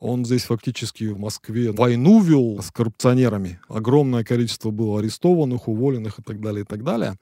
Он 0.00 0.24
здесь 0.24 0.44
фактически 0.44 1.04
в 1.04 1.18
Москве 1.18 1.70
войну 1.70 2.22
вел 2.22 2.62
с 2.62 2.70
коррупционерами. 2.70 3.60
Огромное 3.68 4.24
количество 4.24 4.70
было 4.70 5.00
арестованных, 5.00 5.68
уволенных 5.68 6.18
и 6.18 6.22
так 6.22 6.40
далее, 6.40 6.62
и 6.62 6.66
так 6.66 6.82
далее. 6.82 7.18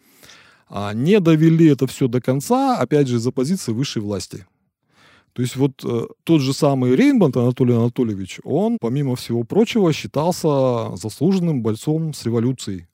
А 0.69 0.95
не 0.95 1.19
довели 1.19 1.67
это 1.67 1.89
все 1.89 2.07
до 2.07 2.21
конца, 2.21 2.79
опять 2.79 3.09
же, 3.09 3.17
из-за 3.17 3.33
позиции 3.33 3.73
высшей 3.73 4.03
власти. 4.03 4.47
То 5.33 5.43
есть 5.43 5.57
вот 5.57 5.83
э, 5.85 6.07
тот 6.25 6.43
же 6.43 6.53
самый 6.53 6.95
Рейнбанд 6.95 7.37
Анатолий 7.37 7.75
Анатольевич, 7.75 8.41
он, 8.45 8.77
помимо 8.81 9.17
всего 9.17 9.45
прочего, 9.45 9.93
считался 9.93 10.95
заслуженным 10.97 11.63
бойцом 11.63 12.13
с 12.13 12.25
революцией. 12.25 12.87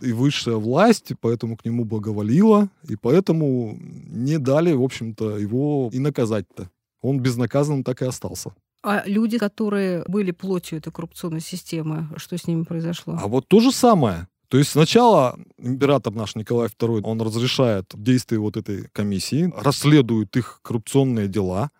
И 0.00 0.12
высшая 0.12 0.56
власть 0.56 1.12
поэтому 1.20 1.56
к 1.56 1.64
нему 1.64 1.84
благоволила, 1.84 2.70
и 2.88 2.96
поэтому 2.96 3.76
не 3.80 4.38
дали, 4.38 4.72
в 4.72 4.82
общем-то, 4.82 5.36
его 5.36 5.90
и 5.92 5.98
наказать-то. 5.98 6.70
Он 7.02 7.20
безнаказанным 7.20 7.84
так 7.84 8.02
и 8.02 8.06
остался. 8.06 8.54
А 8.82 9.02
люди, 9.04 9.36
которые 9.36 10.04
были 10.06 10.30
плотью 10.30 10.78
этой 10.78 10.90
коррупционной 10.90 11.40
системы, 11.40 12.08
что 12.16 12.38
с 12.38 12.46
ними 12.46 12.62
произошло? 12.62 13.18
А 13.20 13.26
вот 13.26 13.46
то 13.46 13.60
же 13.60 13.72
самое. 13.72 14.26
То 14.50 14.58
есть 14.58 14.70
сначала 14.70 15.38
император 15.58 16.12
наш 16.12 16.34
Николай 16.34 16.66
II, 16.66 17.02
он 17.04 17.22
разрешает 17.22 17.86
действия 17.94 18.38
вот 18.38 18.56
этой 18.56 18.88
комиссии, 18.92 19.52
расследует 19.56 20.36
их 20.36 20.58
коррупционные 20.62 21.28
дела, 21.28 21.70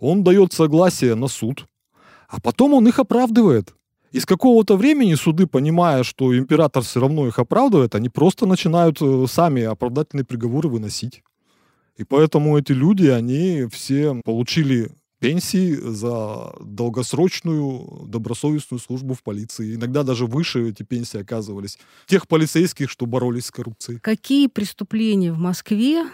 он 0.00 0.24
дает 0.24 0.52
согласие 0.52 1.14
на 1.14 1.28
суд, 1.28 1.66
а 2.28 2.40
потом 2.40 2.74
он 2.74 2.88
их 2.88 2.98
оправдывает. 2.98 3.74
И 4.10 4.18
с 4.18 4.26
какого-то 4.26 4.76
времени 4.76 5.14
суды, 5.14 5.46
понимая, 5.46 6.02
что 6.02 6.36
император 6.36 6.82
все 6.82 6.98
равно 6.98 7.28
их 7.28 7.38
оправдывает, 7.38 7.94
они 7.94 8.08
просто 8.08 8.44
начинают 8.44 9.00
э, 9.00 9.26
сами 9.28 9.62
оправдательные 9.62 10.24
приговоры 10.24 10.68
выносить. 10.68 11.22
И 11.96 12.02
поэтому 12.02 12.58
эти 12.58 12.72
люди, 12.72 13.06
они 13.06 13.66
все 13.70 14.20
получили 14.24 14.90
пенсии 15.18 15.74
за 15.74 16.52
долгосрочную 16.60 18.06
добросовестную 18.06 18.80
службу 18.80 19.14
в 19.14 19.22
полиции. 19.22 19.74
Иногда 19.74 20.02
даже 20.02 20.26
выше 20.26 20.68
эти 20.68 20.82
пенсии 20.82 21.20
оказывались. 21.20 21.78
Тех 22.06 22.28
полицейских, 22.28 22.90
что 22.90 23.06
боролись 23.06 23.46
с 23.46 23.50
коррупцией. 23.50 23.98
Какие 24.00 24.46
преступления 24.48 25.32
в 25.32 25.38
Москве 25.38 26.06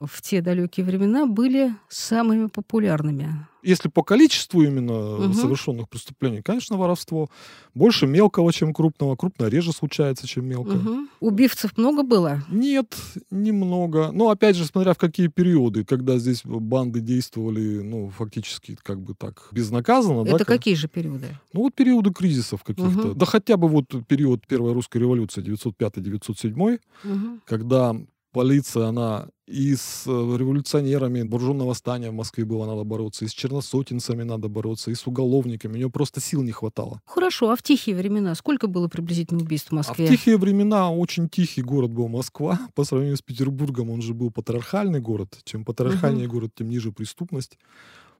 в 0.00 0.22
те 0.22 0.40
далекие 0.40 0.84
времена 0.84 1.26
были 1.26 1.74
самыми 1.88 2.46
популярными? 2.46 3.46
Если 3.62 3.90
по 3.90 4.02
количеству 4.02 4.62
именно 4.62 5.16
угу. 5.16 5.34
совершенных 5.34 5.88
преступлений, 5.90 6.40
конечно, 6.40 6.78
воровство. 6.78 7.28
Больше 7.74 8.06
мелкого, 8.06 8.52
чем 8.54 8.72
крупного. 8.72 9.16
Крупное 9.16 9.50
реже 9.50 9.72
случается, 9.72 10.26
чем 10.26 10.46
мелкое. 10.46 10.78
Угу. 10.78 11.08
Убивцев 11.20 11.76
много 11.76 12.02
было? 12.02 12.42
Нет, 12.48 12.96
немного. 13.30 14.10
Но 14.12 14.30
опять 14.30 14.56
же, 14.56 14.64
смотря 14.64 14.94
в 14.94 14.98
какие 14.98 15.26
периоды, 15.26 15.84
когда 15.84 16.16
здесь 16.16 16.40
банды 16.44 17.00
действовали, 17.00 17.82
ну, 17.82 18.08
фактически, 18.08 18.78
как 18.82 19.02
бы 19.02 19.14
так, 19.14 19.48
безнаказанно. 19.52 20.26
Это 20.26 20.38
да, 20.38 20.44
какие 20.46 20.74
же 20.74 20.88
периоды? 20.88 21.26
Ну, 21.52 21.60
вот 21.60 21.74
периоды 21.74 22.12
кризисов 22.14 22.64
каких-то. 22.64 23.08
Угу. 23.08 23.14
Да 23.14 23.26
хотя 23.26 23.58
бы 23.58 23.68
вот 23.68 23.86
период 24.08 24.46
Первой 24.46 24.72
русской 24.72 24.98
революции 24.98 25.42
905-907, 25.42 26.80
угу. 27.04 27.40
когда 27.44 27.94
полиция, 28.32 28.86
она 28.86 29.28
и 29.46 29.74
с 29.74 30.04
э, 30.06 30.10
революционерами 30.10 31.22
вооруженного 31.22 31.68
восстания 31.68 32.10
в 32.10 32.14
Москве 32.14 32.44
было 32.44 32.66
надо 32.66 32.84
бороться, 32.84 33.24
и 33.24 33.28
с 33.28 33.32
черносотенцами 33.32 34.22
надо 34.22 34.48
бороться, 34.48 34.90
и 34.90 34.94
с 34.94 35.06
уголовниками. 35.06 35.72
У 35.74 35.76
нее 35.76 35.90
просто 35.90 36.20
сил 36.20 36.42
не 36.42 36.52
хватало. 36.52 37.00
Хорошо, 37.04 37.50
а 37.50 37.56
в 37.56 37.62
тихие 37.62 37.96
времена 37.96 38.34
сколько 38.34 38.68
было 38.68 38.88
приблизительно 38.88 39.40
убийств 39.40 39.70
в 39.70 39.74
Москве? 39.74 40.04
А 40.04 40.08
в 40.08 40.10
тихие 40.10 40.36
времена 40.36 40.90
очень 40.92 41.28
тихий 41.28 41.62
город 41.62 41.92
был 41.92 42.08
Москва. 42.08 42.60
По 42.74 42.84
сравнению 42.84 43.16
с 43.16 43.22
Петербургом 43.22 43.90
он 43.90 44.02
же 44.02 44.14
был 44.14 44.30
патриархальный 44.30 45.00
город. 45.00 45.38
Чем 45.44 45.64
патриархальнее 45.64 46.26
угу. 46.26 46.36
город, 46.36 46.52
тем 46.54 46.68
ниже 46.68 46.92
преступность. 46.92 47.58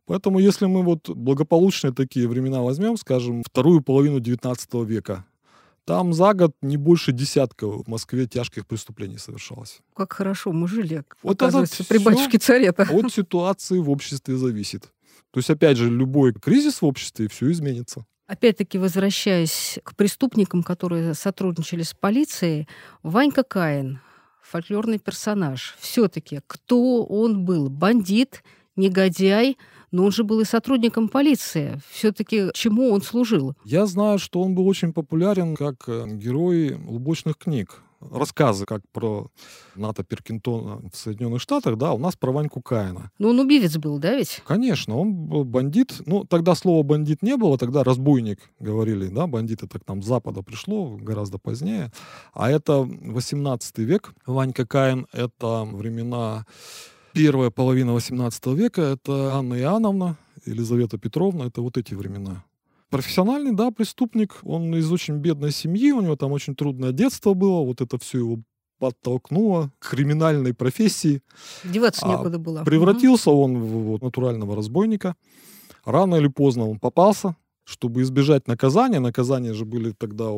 Поэтому 0.06 0.40
если 0.40 0.66
мы 0.66 0.82
вот 0.82 1.08
благополучные 1.08 1.92
такие 1.92 2.26
времена 2.26 2.62
возьмем, 2.62 2.96
скажем, 2.96 3.44
вторую 3.44 3.80
половину 3.80 4.18
19 4.18 4.74
века, 4.86 5.24
там 5.84 6.12
за 6.12 6.34
год 6.34 6.52
не 6.62 6.76
больше 6.76 7.12
десятка 7.12 7.66
в 7.66 7.86
Москве 7.88 8.26
тяжких 8.26 8.66
преступлений 8.66 9.18
совершалось. 9.18 9.80
Как 9.94 10.12
хорошо 10.12 10.52
мы 10.52 10.68
жили, 10.68 11.04
вот 11.22 11.42
оказывается, 11.42 11.84
при 11.84 11.98
батюшке 11.98 12.38
царета. 12.38 12.86
От 12.90 13.12
ситуации 13.12 13.78
в 13.78 13.90
обществе 13.90 14.36
зависит. 14.36 14.92
То 15.32 15.38
есть, 15.38 15.50
опять 15.50 15.76
же, 15.76 15.88
любой 15.90 16.32
кризис 16.32 16.82
в 16.82 16.86
обществе, 16.86 17.26
и 17.26 17.28
все 17.28 17.50
изменится. 17.50 18.04
Опять-таки, 18.26 18.78
возвращаясь 18.78 19.78
к 19.82 19.96
преступникам, 19.96 20.62
которые 20.62 21.14
сотрудничали 21.14 21.82
с 21.82 21.94
полицией, 21.94 22.68
Ванька 23.02 23.42
Каин, 23.42 24.00
фольклорный 24.42 24.98
персонаж, 24.98 25.76
все-таки 25.80 26.40
кто 26.46 27.04
он 27.04 27.44
был? 27.44 27.68
Бандит, 27.68 28.42
негодяй, 28.76 29.56
но 29.90 30.04
он 30.04 30.12
же 30.12 30.24
был 30.24 30.40
и 30.40 30.44
сотрудником 30.44 31.08
полиции. 31.08 31.80
Все-таки 31.90 32.50
чему 32.54 32.90
он 32.90 33.02
служил? 33.02 33.54
Я 33.64 33.86
знаю, 33.86 34.18
что 34.18 34.40
он 34.40 34.54
был 34.54 34.66
очень 34.66 34.92
популярен 34.92 35.56
как 35.56 35.88
э, 35.88 36.06
герой 36.08 36.74
лубочных 36.74 37.36
книг 37.36 37.82
рассказы, 38.00 38.64
как 38.64 38.82
про 38.92 39.28
Ната 39.74 40.02
Перкинтона 40.02 40.80
в 40.92 40.96
Соединенных 40.96 41.40
Штатах, 41.40 41.76
да, 41.76 41.92
у 41.92 41.98
нас 41.98 42.16
про 42.16 42.32
Ваньку 42.32 42.60
Каина. 42.62 43.10
Ну, 43.18 43.28
он 43.28 43.40
убивец 43.40 43.76
был, 43.76 43.98
да, 43.98 44.14
ведь? 44.14 44.42
Конечно, 44.46 44.96
он 44.96 45.12
был 45.12 45.44
бандит. 45.44 46.00
Ну, 46.06 46.24
тогда 46.24 46.54
слова 46.54 46.82
бандит 46.82 47.22
не 47.22 47.36
было, 47.36 47.58
тогда 47.58 47.84
разбойник 47.84 48.38
говорили, 48.58 49.08
да, 49.08 49.26
бандит 49.26 49.62
это 49.62 49.78
к 49.78 49.86
нам 49.86 50.02
с 50.02 50.06
Запада 50.06 50.42
пришло 50.42 50.96
гораздо 50.96 51.38
позднее. 51.38 51.92
А 52.32 52.50
это 52.50 52.78
18 52.82 53.78
век. 53.78 54.14
Ванька 54.26 54.66
Каин— 54.66 55.06
это 55.12 55.68
времена 55.70 56.46
Первая 57.12 57.50
половина 57.50 57.90
XVIII 57.90 58.54
века— 58.54 58.82
это 58.82 59.34
Анна 59.34 59.54
Иоанновна, 59.58 60.16
Елизавета 60.46 60.98
Петровна, 60.98 61.46
это 61.46 61.60
вот 61.60 61.76
эти 61.76 61.94
времена. 61.94 62.44
Профессиональный, 62.88 63.52
да, 63.52 63.70
преступник. 63.70 64.38
Он 64.42 64.74
из 64.74 64.90
очень 64.90 65.16
бедной 65.16 65.52
семьи, 65.52 65.92
у 65.92 66.00
него 66.00 66.16
там 66.16 66.32
очень 66.32 66.54
трудное 66.54 66.92
детство 66.92 67.34
было, 67.34 67.64
вот 67.64 67.80
это 67.80 67.98
все 67.98 68.18
его 68.18 68.38
подтолкнуло 68.78 69.70
к 69.78 69.90
криминальной 69.90 70.54
профессии. 70.54 71.22
Деваться 71.64 72.06
А, 72.06 72.08
некуда 72.08 72.38
было. 72.38 72.64
Превратился 72.64 73.30
он 73.30 73.58
в 73.58 73.82
вот 73.90 74.02
натурального 74.02 74.56
разбойника. 74.56 75.14
Рано 75.84 76.16
или 76.16 76.28
поздно 76.28 76.68
он 76.68 76.78
попался, 76.78 77.36
чтобы 77.64 78.02
избежать 78.02 78.48
наказания. 78.48 79.00
Наказания 79.00 79.52
же 79.52 79.64
были 79.64 79.92
тогда 79.92 80.30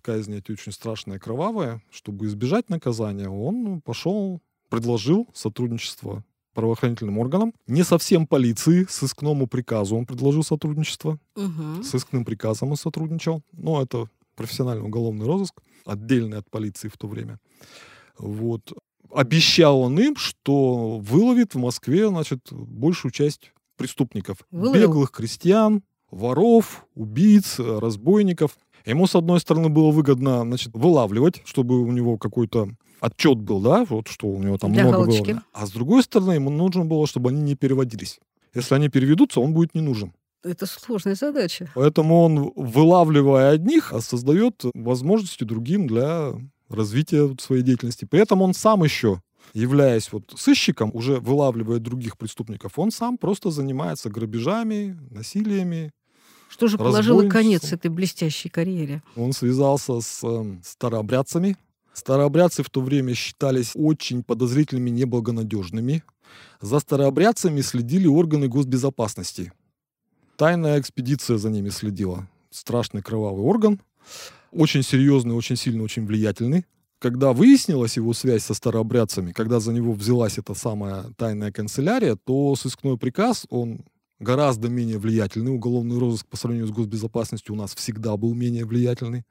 казни 0.00 0.38
эти 0.38 0.52
очень 0.52 0.72
страшные, 0.72 1.18
кровавые. 1.18 1.82
Чтобы 1.90 2.26
избежать 2.26 2.70
наказания, 2.70 3.28
он 3.28 3.80
пошел, 3.82 4.40
предложил 4.70 5.28
сотрудничество 5.34 6.24
правоохранительным 6.54 7.18
органам. 7.18 7.52
Не 7.66 7.82
совсем 7.82 8.26
полиции, 8.26 8.86
сыскному 8.88 9.46
приказу 9.46 9.96
он 9.96 10.06
предложил 10.06 10.42
сотрудничество. 10.42 11.18
Мгм. 11.36 11.82
С 11.82 11.94
искным 11.94 12.24
приказом 12.24 12.70
он 12.70 12.76
сотрудничал. 12.76 13.42
Но 13.52 13.82
это 13.82 14.08
профессиональный 14.36 14.84
уголовный 14.84 15.26
розыск, 15.26 15.60
отдельный 15.84 16.38
от 16.38 16.50
полиции 16.50 16.88
в 16.88 16.96
то 16.96 17.06
время. 17.06 17.38
Вот. 18.18 18.72
Обещал 19.12 19.80
он 19.80 19.98
им, 19.98 20.16
что 20.16 20.98
выловит 20.98 21.54
в 21.54 21.58
Москве, 21.58 22.08
значит, 22.08 22.40
большую 22.50 23.12
часть 23.12 23.52
преступников. 23.76 24.38
Выловил? 24.50 24.82
Беглых 24.82 25.10
крестьян, 25.10 25.82
воров, 26.10 26.86
убийц, 26.94 27.58
разбойников. 27.58 28.56
Ему, 28.86 29.06
с 29.06 29.14
одной 29.14 29.40
стороны, 29.40 29.68
было 29.68 29.90
выгодно, 29.90 30.42
значит, 30.42 30.70
вылавливать, 30.74 31.42
чтобы 31.44 31.80
у 31.80 31.90
него 31.92 32.18
какой-то 32.18 32.70
отчет 33.00 33.38
был, 33.38 33.60
да, 33.60 33.84
вот 33.84 34.08
что 34.08 34.26
у 34.26 34.42
него 34.42 34.58
там 34.58 34.72
Для 34.72 34.82
много 34.84 34.98
галочки. 34.98 35.20
выловлено. 35.20 35.42
А 35.52 35.66
с 35.66 35.70
другой 35.70 36.02
стороны, 36.02 36.32
ему 36.32 36.50
нужно 36.50 36.84
было, 36.84 37.06
чтобы 37.06 37.30
они 37.30 37.42
не 37.42 37.54
переводились. 37.54 38.20
Если 38.54 38.74
они 38.74 38.88
переведутся, 38.88 39.40
он 39.40 39.52
будет 39.52 39.74
не 39.74 39.80
нужен. 39.80 40.12
Это 40.42 40.66
сложная 40.66 41.14
задача. 41.14 41.70
Поэтому 41.74 42.22
он, 42.22 42.52
вылавливая 42.56 43.50
одних, 43.50 43.92
а 43.92 44.00
создает 44.00 44.62
возможности 44.74 45.44
другим 45.44 45.86
для 45.86 46.32
развития 46.68 47.34
своей 47.38 47.62
деятельности. 47.62 48.06
При 48.06 48.20
этом 48.20 48.40
он 48.40 48.54
сам 48.54 48.82
еще, 48.82 49.20
являясь 49.52 50.10
вот 50.12 50.32
сыщиком, 50.36 50.90
уже 50.94 51.20
вылавливая 51.20 51.78
других 51.78 52.16
преступников, 52.16 52.78
он 52.78 52.90
сам 52.90 53.18
просто 53.18 53.50
занимается 53.50 54.08
грабежами, 54.08 54.98
насилиями. 55.10 55.92
Что 56.48 56.66
же 56.68 56.78
положило 56.78 57.28
конец 57.28 57.72
этой 57.72 57.90
блестящей 57.90 58.48
карьере? 58.48 59.02
Он 59.16 59.32
связался 59.32 60.00
с 60.00 60.20
э, 60.24 60.58
старообрядцами. 60.64 61.56
Старообрядцы 61.92 62.62
в 62.62 62.70
то 62.70 62.80
время 62.80 63.14
считались 63.14 63.72
очень 63.74 64.22
подозрительными, 64.22 64.90
неблагонадежными. 64.90 66.02
За 66.60 66.78
старообрядцами 66.78 67.60
следили 67.60 68.06
органы 68.06 68.48
госбезопасности. 68.48 69.52
Тайная 70.36 70.80
экспедиция 70.80 71.36
за 71.36 71.50
ними 71.50 71.70
следила. 71.70 72.28
Страшный 72.50 73.02
кровавый 73.02 73.44
орган. 73.44 73.80
Очень 74.52 74.82
серьезный, 74.82 75.34
очень 75.34 75.56
сильный, 75.56 75.84
очень 75.84 76.06
влиятельный. 76.06 76.64
Когда 76.98 77.32
выяснилась 77.32 77.96
его 77.96 78.12
связь 78.12 78.44
со 78.44 78.54
старообрядцами, 78.54 79.32
когда 79.32 79.58
за 79.58 79.72
него 79.72 79.92
взялась 79.92 80.38
эта 80.38 80.54
самая 80.54 81.04
тайная 81.16 81.50
канцелярия, 81.50 82.16
то 82.16 82.54
сыскной 82.56 82.98
приказ, 82.98 83.46
он 83.48 83.84
гораздо 84.18 84.68
менее 84.68 84.98
влиятельный. 84.98 85.52
Уголовный 85.52 85.98
розыск 85.98 86.26
по 86.26 86.36
сравнению 86.36 86.68
с 86.68 86.72
госбезопасностью 86.72 87.54
у 87.54 87.58
нас 87.58 87.74
всегда 87.74 88.16
был 88.16 88.34
менее 88.34 88.66
влиятельный. 88.66 89.24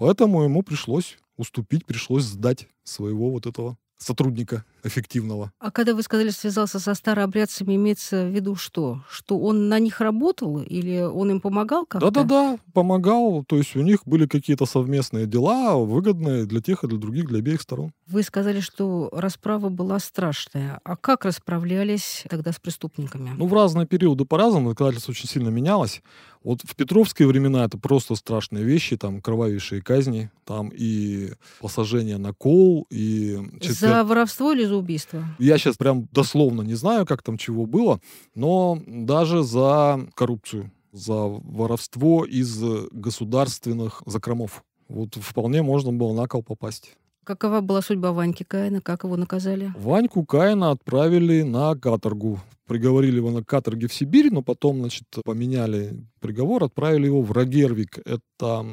Поэтому 0.00 0.44
ему 0.44 0.62
пришлось 0.62 1.18
уступить, 1.36 1.84
пришлось 1.84 2.24
сдать 2.24 2.68
своего 2.84 3.30
вот 3.30 3.44
этого 3.44 3.76
сотрудника 3.98 4.64
эффективного. 4.84 5.52
А 5.58 5.70
когда 5.70 5.94
вы 5.94 6.02
сказали, 6.02 6.30
связался 6.30 6.78
со 6.78 6.94
старообрядцами, 6.94 7.76
имеется 7.76 8.24
в 8.24 8.28
виду 8.34 8.56
что? 8.56 9.02
Что 9.10 9.38
он 9.38 9.68
на 9.68 9.78
них 9.78 10.00
работал 10.00 10.60
или 10.62 11.00
он 11.00 11.30
им 11.30 11.40
помогал 11.40 11.86
как-то? 11.86 12.10
Да-да-да, 12.10 12.58
помогал. 12.72 13.44
То 13.44 13.56
есть 13.56 13.76
у 13.76 13.82
них 13.82 14.00
были 14.04 14.26
какие-то 14.26 14.66
совместные 14.66 15.26
дела, 15.26 15.76
выгодные 15.76 16.46
для 16.46 16.60
тех 16.60 16.84
и 16.84 16.88
для 16.88 16.98
других, 16.98 17.26
для 17.28 17.38
обеих 17.38 17.60
сторон. 17.62 17.92
Вы 18.06 18.22
сказали, 18.22 18.60
что 18.60 19.08
расправа 19.12 19.68
была 19.68 19.98
страшная. 19.98 20.80
А 20.84 20.96
как 20.96 21.24
расправлялись 21.24 22.24
тогда 22.28 22.52
с 22.52 22.58
преступниками? 22.58 23.30
Ну, 23.36 23.46
в 23.46 23.54
разные 23.54 23.86
периоды 23.86 24.24
по-разному, 24.24 24.70
законодательство 24.70 25.12
очень 25.12 25.28
сильно 25.28 25.48
менялось. 25.48 26.02
Вот 26.42 26.62
в 26.64 26.74
петровские 26.74 27.28
времена 27.28 27.66
это 27.66 27.76
просто 27.76 28.14
страшные 28.14 28.64
вещи, 28.64 28.96
там 28.96 29.20
кровавейшие 29.20 29.82
казни, 29.82 30.30
там 30.46 30.70
и 30.74 31.32
посажение 31.60 32.16
на 32.16 32.32
кол, 32.32 32.86
и... 32.88 33.38
четвер- 33.60 33.74
За 33.90 34.04
воровство 34.04 34.52
или 34.52 34.64
за 34.70 34.76
убийство? 34.76 35.24
Я 35.38 35.58
сейчас 35.58 35.76
прям 35.76 36.08
дословно 36.12 36.62
не 36.62 36.74
знаю, 36.74 37.04
как 37.04 37.22
там 37.22 37.36
чего 37.36 37.66
было, 37.66 38.00
но 38.34 38.78
даже 38.86 39.42
за 39.42 40.00
коррупцию, 40.14 40.70
за 40.92 41.14
воровство 41.14 42.24
из 42.24 42.62
государственных 42.92 44.02
закромов. 44.06 44.64
Вот 44.88 45.14
вполне 45.16 45.62
можно 45.62 45.92
было 45.92 46.14
на 46.14 46.26
кол 46.26 46.42
попасть. 46.42 46.96
Какова 47.24 47.60
была 47.60 47.82
судьба 47.82 48.12
Ваньки 48.12 48.44
Каина? 48.44 48.80
Как 48.80 49.04
его 49.04 49.16
наказали? 49.16 49.72
Ваньку 49.76 50.24
Каина 50.24 50.70
отправили 50.70 51.42
на 51.42 51.76
каторгу. 51.76 52.40
Приговорили 52.70 53.16
его 53.16 53.32
на 53.32 53.42
каторге 53.42 53.88
в 53.88 53.92
Сибирь, 53.92 54.30
но 54.30 54.42
потом, 54.42 54.78
значит, 54.78 55.02
поменяли 55.24 56.06
приговор, 56.20 56.62
отправили 56.62 57.06
его 57.06 57.20
в 57.20 57.32
Рагервик. 57.32 57.98
Это 57.98 58.64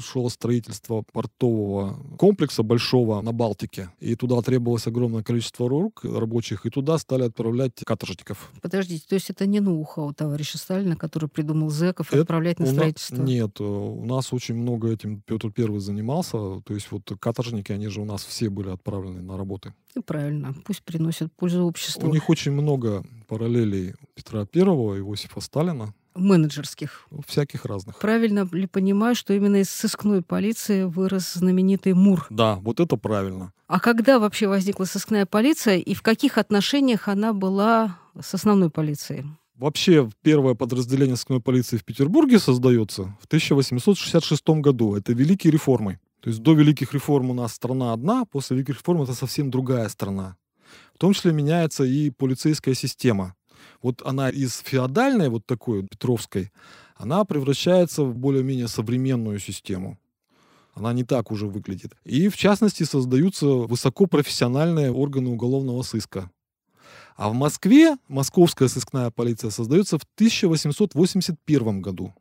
шло 0.00 0.28
строительство 0.28 1.02
портового 1.14 1.98
комплекса 2.18 2.62
большого 2.62 3.22
на 3.22 3.32
Балтике. 3.32 3.88
И 4.00 4.16
туда 4.16 4.42
требовалось 4.42 4.86
огромное 4.86 5.22
количество 5.22 5.66
рук 5.66 6.04
рабочих, 6.04 6.66
и 6.66 6.68
туда 6.68 6.98
стали 6.98 7.22
отправлять 7.22 7.72
каторжников. 7.86 8.52
Подождите, 8.60 9.06
то 9.08 9.14
есть 9.14 9.30
это 9.30 9.46
не 9.46 9.60
ноу-хау 9.60 10.12
товарища 10.12 10.58
Сталина, 10.58 10.94
который 10.94 11.30
придумал 11.30 11.70
зэков 11.70 12.12
Это 12.12 12.20
отправлять 12.20 12.58
на 12.58 12.66
строительство? 12.66 13.22
Нет, 13.22 13.60
э, 13.60 13.64
у 13.64 14.04
нас 14.04 14.30
очень 14.34 14.56
много 14.56 14.92
этим 14.92 15.22
Петр 15.22 15.50
Первый 15.50 15.80
занимался. 15.80 16.60
То 16.66 16.74
есть 16.74 16.90
вот 16.90 17.10
каторжники, 17.18 17.72
они 17.72 17.88
же 17.88 18.02
у 18.02 18.04
нас 18.04 18.26
все 18.26 18.50
были 18.50 18.68
отправлены 18.68 19.22
на 19.22 19.38
работы. 19.38 19.72
И 19.94 20.00
правильно, 20.00 20.54
пусть 20.64 20.82
приносят 20.82 21.32
пользу 21.32 21.64
обществу. 21.64 22.08
У 22.08 22.12
них 22.12 22.28
очень 22.28 22.52
много 22.52 23.04
параллелей 23.26 23.94
Петра 24.14 24.44
Первого, 24.44 24.98
Иосифа 24.98 25.40
Сталина, 25.40 25.94
менеджерских. 26.14 27.06
ну, 27.10 27.22
всяких 27.26 27.64
разных. 27.64 27.98
Правильно 27.98 28.48
ли 28.52 28.66
понимаю, 28.66 29.14
что 29.14 29.32
именно 29.34 29.56
из 29.56 29.70
сыскной 29.70 30.22
полиции 30.22 30.84
вырос 30.84 31.34
знаменитый 31.34 31.94
МУР? 31.94 32.26
Да, 32.30 32.56
вот 32.56 32.80
это 32.80 32.96
правильно. 32.96 33.52
А 33.66 33.80
когда 33.80 34.18
вообще 34.18 34.48
возникла 34.48 34.84
сыскная 34.84 35.26
полиция 35.26 35.76
и 35.76 35.94
в 35.94 36.02
каких 36.02 36.38
отношениях 36.38 37.08
она 37.08 37.32
была 37.32 37.98
с 38.20 38.34
основной 38.34 38.70
полицией? 38.70 39.26
Вообще, 39.54 40.08
первое 40.22 40.54
подразделение 40.54 41.16
сыскной 41.16 41.40
полиции 41.40 41.76
в 41.76 41.84
Петербурге 41.84 42.38
создается 42.38 43.16
в 43.20 43.26
1866 43.26 44.48
году. 44.60 44.94
Это 44.94 45.12
великие 45.12 45.52
реформы. 45.52 45.98
То 46.20 46.30
есть 46.30 46.42
до 46.42 46.52
великих 46.52 46.94
реформ 46.94 47.30
у 47.30 47.34
нас 47.34 47.52
страна 47.52 47.92
одна, 47.92 48.24
после 48.24 48.56
великих 48.56 48.76
реформ 48.76 49.02
это 49.02 49.14
совсем 49.14 49.50
другая 49.50 49.88
страна. 49.88 50.36
В 50.94 50.98
том 50.98 51.12
числе 51.12 51.32
меняется 51.32 51.84
и 51.84 52.10
полицейская 52.10 52.74
система. 52.74 53.34
Вот 53.82 54.02
она 54.04 54.28
из 54.28 54.58
феодальной, 54.58 55.28
вот 55.28 55.46
такой 55.46 55.86
петровской, 55.86 56.50
она 56.96 57.24
превращается 57.24 58.02
в 58.02 58.16
более-менее 58.16 58.68
современную 58.68 59.38
систему. 59.38 59.98
Она 60.74 60.92
не 60.92 61.04
так 61.04 61.30
уже 61.30 61.46
выглядит. 61.46 61.92
И, 62.04 62.28
в 62.28 62.36
частности, 62.36 62.84
создаются 62.84 63.46
высокопрофессиональные 63.46 64.92
органы 64.92 65.30
уголовного 65.30 65.82
сыска. 65.82 66.30
А 67.16 67.28
в 67.30 67.34
Москве 67.34 67.96
московская 68.08 68.68
сыскная 68.68 69.10
полиция 69.10 69.50
создается 69.50 69.98
в 69.98 70.04
1881 70.14 71.82
году. 71.82 72.14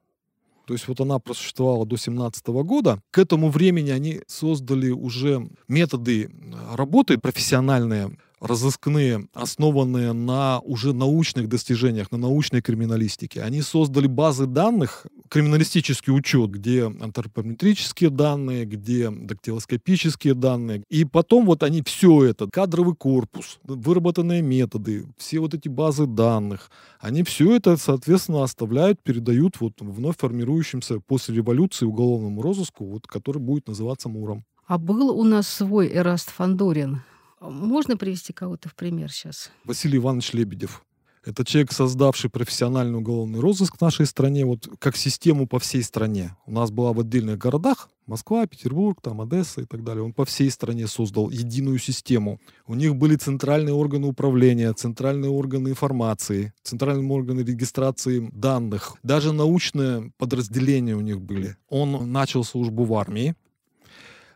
То 0.67 0.73
есть 0.73 0.85
вот 0.89 0.99
она 0.99 1.17
просуществовала 1.17 1.85
до 1.85 1.95
17 1.95 2.45
года. 2.47 3.01
К 3.11 3.19
этому 3.19 3.49
времени 3.49 3.89
они 3.89 4.19
создали 4.27 4.89
уже 4.89 5.47
методы 5.69 6.25
э, 6.25 6.75
работы 6.75 7.17
профессиональные, 7.17 8.17
разыскные, 8.39 9.27
основанные 9.33 10.13
на 10.13 10.59
уже 10.59 10.93
научных 10.93 11.49
достижениях, 11.49 12.11
на 12.11 12.17
научной 12.17 12.61
криминалистике. 12.61 13.41
Они 13.41 13.61
создали 13.61 14.07
базы 14.07 14.45
данных, 14.45 15.05
криминалистический 15.29 16.13
учет, 16.13 16.51
где 16.51 16.85
антропометрические 16.85 18.09
данные, 18.09 18.65
где 18.65 19.09
дактилоскопические 19.09 20.33
данные. 20.33 20.83
И 20.89 21.05
потом 21.05 21.45
вот 21.45 21.63
они 21.63 21.81
все 21.81 22.25
это, 22.25 22.47
кадровый 22.47 22.95
корпус, 22.95 23.59
выработанные 23.63 24.41
методы, 24.41 25.05
все 25.17 25.39
вот 25.39 25.53
эти 25.53 25.67
базы 25.67 26.05
данных, 26.05 26.69
они 26.99 27.23
все 27.23 27.55
это, 27.55 27.77
соответственно, 27.77 28.43
оставляют, 28.43 29.01
передают 29.01 29.59
вот 29.59 29.73
вновь 29.79 30.17
формирующимся 30.17 30.99
после 30.99 31.35
революции 31.35 31.85
уголовному 31.85 32.41
розыску, 32.41 32.85
вот, 32.85 33.07
который 33.07 33.39
будет 33.39 33.67
называться 33.67 34.09
МУРом. 34.09 34.45
А 34.67 34.77
был 34.77 35.09
у 35.17 35.23
нас 35.23 35.47
свой 35.47 35.87
Эраст 35.87 36.29
Фандорин. 36.29 37.01
Можно 37.39 37.97
привести 37.97 38.33
кого-то 38.33 38.69
в 38.69 38.75
пример 38.75 39.11
сейчас? 39.11 39.51
Василий 39.63 39.97
Иванович 39.97 40.33
Лебедев. 40.33 40.83
Это 41.27 41.43
человек, 41.43 41.73
создавший 41.73 42.29
профессиональный 42.29 42.99
уголовный 42.99 43.41
розыск 43.41 43.75
в 43.75 43.81
нашей 43.81 44.05
стране, 44.05 44.45
вот 44.45 44.69
как 44.79 44.95
систему 44.95 45.45
по 45.45 45.59
всей 45.59 45.83
стране. 45.83 46.37
У 46.45 46.53
нас 46.53 46.71
была 46.71 46.93
в 46.93 47.01
отдельных 47.01 47.37
городах, 47.37 47.89
Москва, 48.05 48.47
Петербург, 48.47 49.01
там 49.01 49.19
Одесса 49.19 49.59
и 49.59 49.65
так 49.65 49.83
далее. 49.83 50.05
Он 50.05 50.13
по 50.13 50.23
всей 50.23 50.49
стране 50.49 50.87
создал 50.87 51.29
единую 51.29 51.79
систему. 51.79 52.39
У 52.65 52.75
них 52.75 52.95
были 52.95 53.17
центральные 53.17 53.73
органы 53.73 54.07
управления, 54.07 54.71
центральные 54.71 55.29
органы 55.29 55.67
информации, 55.67 56.53
центральные 56.63 57.11
органы 57.11 57.41
регистрации 57.41 58.29
данных. 58.31 58.95
Даже 59.03 59.33
научные 59.33 60.13
подразделения 60.17 60.95
у 60.95 61.01
них 61.01 61.19
были. 61.19 61.57
Он 61.67 62.09
начал 62.09 62.45
службу 62.45 62.85
в 62.85 62.93
армии, 62.93 63.35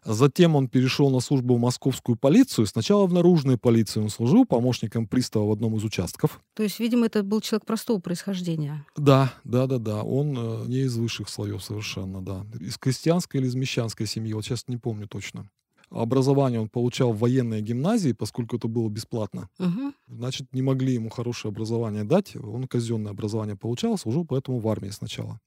Затем 0.03 0.55
он 0.55 0.67
перешел 0.67 1.11
на 1.11 1.19
службу 1.19 1.55
в 1.55 1.59
московскую 1.59 2.17
полицию. 2.17 2.65
Сначала 2.65 3.05
в 3.05 3.13
наружной 3.13 3.57
полиции 3.57 3.99
он 3.99 4.09
служил 4.09 4.45
помощником 4.45 5.07
пристава 5.07 5.47
в 5.47 5.51
одном 5.51 5.75
из 5.75 5.83
участков. 5.83 6.41
То 6.55 6.63
есть, 6.63 6.79
видимо, 6.79 7.05
это 7.05 7.21
был 7.21 7.39
человек 7.41 7.65
простого 7.65 7.99
происхождения. 7.99 8.85
Да, 8.97 9.33
да, 9.43 9.67
да, 9.67 9.77
да. 9.77 10.03
Он 10.03 10.35
э, 10.35 10.65
не 10.67 10.79
из 10.79 10.97
высших 10.97 11.29
слоев 11.29 11.63
совершенно, 11.63 12.21
да. 12.21 12.45
Из 12.59 12.77
крестьянской 12.77 13.39
или 13.39 13.47
из 13.47 13.55
мещанской 13.55 14.07
семьи, 14.07 14.33
вот 14.33 14.43
сейчас 14.43 14.67
не 14.67 14.77
помню 14.77 15.07
точно. 15.07 15.47
Образование 15.91 16.61
он 16.61 16.69
получал 16.69 17.11
в 17.11 17.19
военной 17.19 17.61
гимназии, 17.61 18.13
поскольку 18.13 18.55
это 18.55 18.69
было 18.69 18.89
бесплатно. 18.89 19.49
Угу. 19.59 19.93
Значит, 20.07 20.53
не 20.53 20.61
могли 20.61 20.93
ему 20.93 21.09
хорошее 21.09 21.51
образование 21.51 22.05
дать. 22.05 22.35
Он 22.37 22.65
казенное 22.65 23.11
образование 23.11 23.57
получал, 23.57 23.97
служил 23.97 24.25
поэтому 24.25 24.59
в 24.59 24.67
армии 24.69 24.89
сначала. 24.89 25.39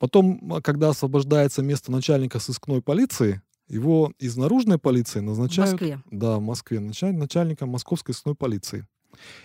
Потом, 0.00 0.54
а, 0.54 0.60
когда 0.60 0.88
освобождается 0.88 1.62
место 1.62 1.92
начальника 1.92 2.40
сыскной 2.40 2.82
полиции, 2.82 3.42
его 3.70 4.12
из 4.18 4.36
наружной 4.36 4.78
полиции 4.78 5.20
назначают... 5.20 5.70
В 5.70 5.72
Москве. 5.74 6.02
Да, 6.10 6.36
в 6.36 6.42
Москве. 6.42 6.80
Начальником 6.80 7.70
московской 7.70 8.14
сыскной 8.14 8.34
полиции. 8.34 8.86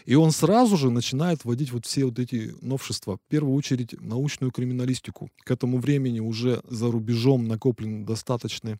И 0.06 0.16
он 0.16 0.32
сразу 0.32 0.78
же 0.78 0.90
начинает 0.90 1.44
вводить 1.44 1.72
вот 1.72 1.86
все 1.86 2.06
вот 2.06 2.20
эти 2.20 2.54
новшества. 2.62 3.18
В 3.18 3.30
первую 3.30 3.56
очередь 3.56 4.00
научную 4.02 4.52
криминалистику. 4.52 5.30
К 5.44 5.52
этому 5.52 5.80
времени 5.80 6.20
уже 6.20 6.62
за 6.68 6.92
рубежом 6.92 7.48
накоплен 7.48 8.06
достаточный 8.06 8.78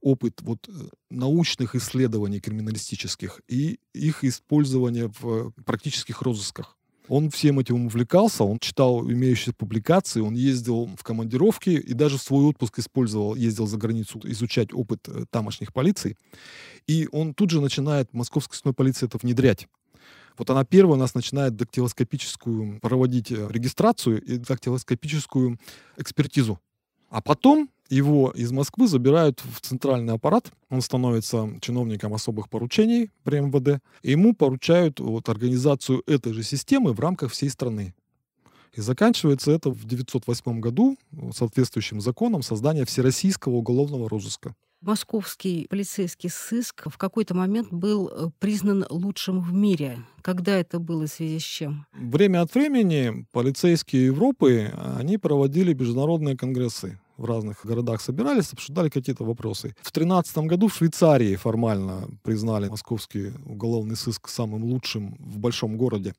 опыт 0.00 0.42
вот 0.42 0.68
э, 0.68 0.72
научных 1.10 1.74
исследований 1.74 2.38
криминалистических 2.38 3.40
и 3.48 3.78
их 3.94 4.22
использования 4.22 5.10
в 5.18 5.52
практических 5.64 6.20
розысках. 6.22 6.76
Он 7.08 7.30
всем 7.30 7.58
этим 7.58 7.86
увлекался, 7.86 8.44
он 8.44 8.58
читал 8.58 9.02
имеющиеся 9.02 9.52
публикации, 9.52 10.20
он 10.20 10.34
ездил 10.34 10.86
в 10.96 11.02
командировки 11.02 11.70
и 11.70 11.92
даже 11.92 12.18
свой 12.18 12.44
отпуск 12.44 12.78
использовал, 12.78 13.34
ездил 13.34 13.66
за 13.66 13.76
границу 13.76 14.20
изучать 14.24 14.72
опыт 14.72 15.06
э, 15.08 15.24
тамошних 15.30 15.74
полиций. 15.74 16.16
И 16.86 17.08
он 17.12 17.34
тут 17.34 17.50
же 17.50 17.60
начинает 17.60 18.12
московской 18.14 18.54
сыскной 18.54 18.72
полиции 18.72 19.06
это 19.06 19.18
внедрять. 19.18 19.68
Вот 20.38 20.48
она 20.50 20.64
первая 20.64 20.96
у 20.96 21.00
нас 21.00 21.14
начинает 21.14 21.56
дактилоскопическую 21.56 22.80
проводить 22.80 23.30
э, 23.30 23.48
регистрацию 23.50 24.22
и 24.22 24.38
дактилоскопическую 24.38 25.58
экспертизу. 25.98 26.58
А 27.10 27.20
потом 27.20 27.68
его 27.94 28.30
из 28.30 28.50
Москвы 28.52 28.88
забирают 28.88 29.40
в 29.40 29.60
центральный 29.60 30.14
аппарат, 30.14 30.52
он 30.70 30.80
становится 30.80 31.48
чиновником 31.60 32.14
особых 32.14 32.48
поручений 32.48 33.10
при 33.22 33.40
МВД, 33.40 33.82
и 34.02 34.12
ему 34.12 34.34
поручают 34.34 35.00
вот, 35.00 35.28
организацию 35.28 36.02
этой 36.06 36.32
же 36.32 36.42
системы 36.42 36.92
в 36.92 37.00
рамках 37.00 37.32
всей 37.32 37.50
страны. 37.50 37.94
И 38.72 38.80
заканчивается 38.80 39.52
это 39.52 39.70
в 39.70 39.84
1908 39.84 40.60
году 40.60 40.96
соответствующим 41.32 42.00
законом 42.00 42.42
создания 42.42 42.84
Всероссийского 42.84 43.54
уголовного 43.54 44.08
розыска. 44.08 44.54
Московский 44.80 45.66
полицейский 45.70 46.28
сыск 46.28 46.90
в 46.90 46.98
какой-то 46.98 47.34
момент 47.34 47.68
был 47.70 48.08
э, 48.08 48.28
признан 48.38 48.84
лучшим 48.90 49.40
в 49.40 49.50
мире. 49.54 50.00
Когда 50.20 50.58
это 50.58 50.78
было 50.78 51.06
в 51.06 51.08
связи 51.08 51.38
с 51.38 51.42
чем? 51.42 51.86
Время 51.94 52.42
от 52.42 52.54
времени 52.54 53.26
полицейские 53.32 54.06
Европы, 54.06 54.70
они 54.98 55.16
проводили 55.16 55.72
международные 55.72 56.36
конгрессы 56.36 56.98
в 57.16 57.24
разных 57.24 57.64
городах 57.64 58.00
собирались, 58.00 58.52
обсуждали 58.52 58.88
какие-то 58.88 59.24
вопросы. 59.24 59.68
В 59.80 59.92
2013 59.92 60.38
году 60.38 60.68
в 60.68 60.74
Швейцарии 60.74 61.36
формально 61.36 62.08
признали 62.22 62.68
московский 62.68 63.32
уголовный 63.44 63.96
сыск 63.96 64.28
самым 64.28 64.64
лучшим 64.64 65.16
в 65.18 65.38
большом 65.38 65.76
городе. 65.76 66.14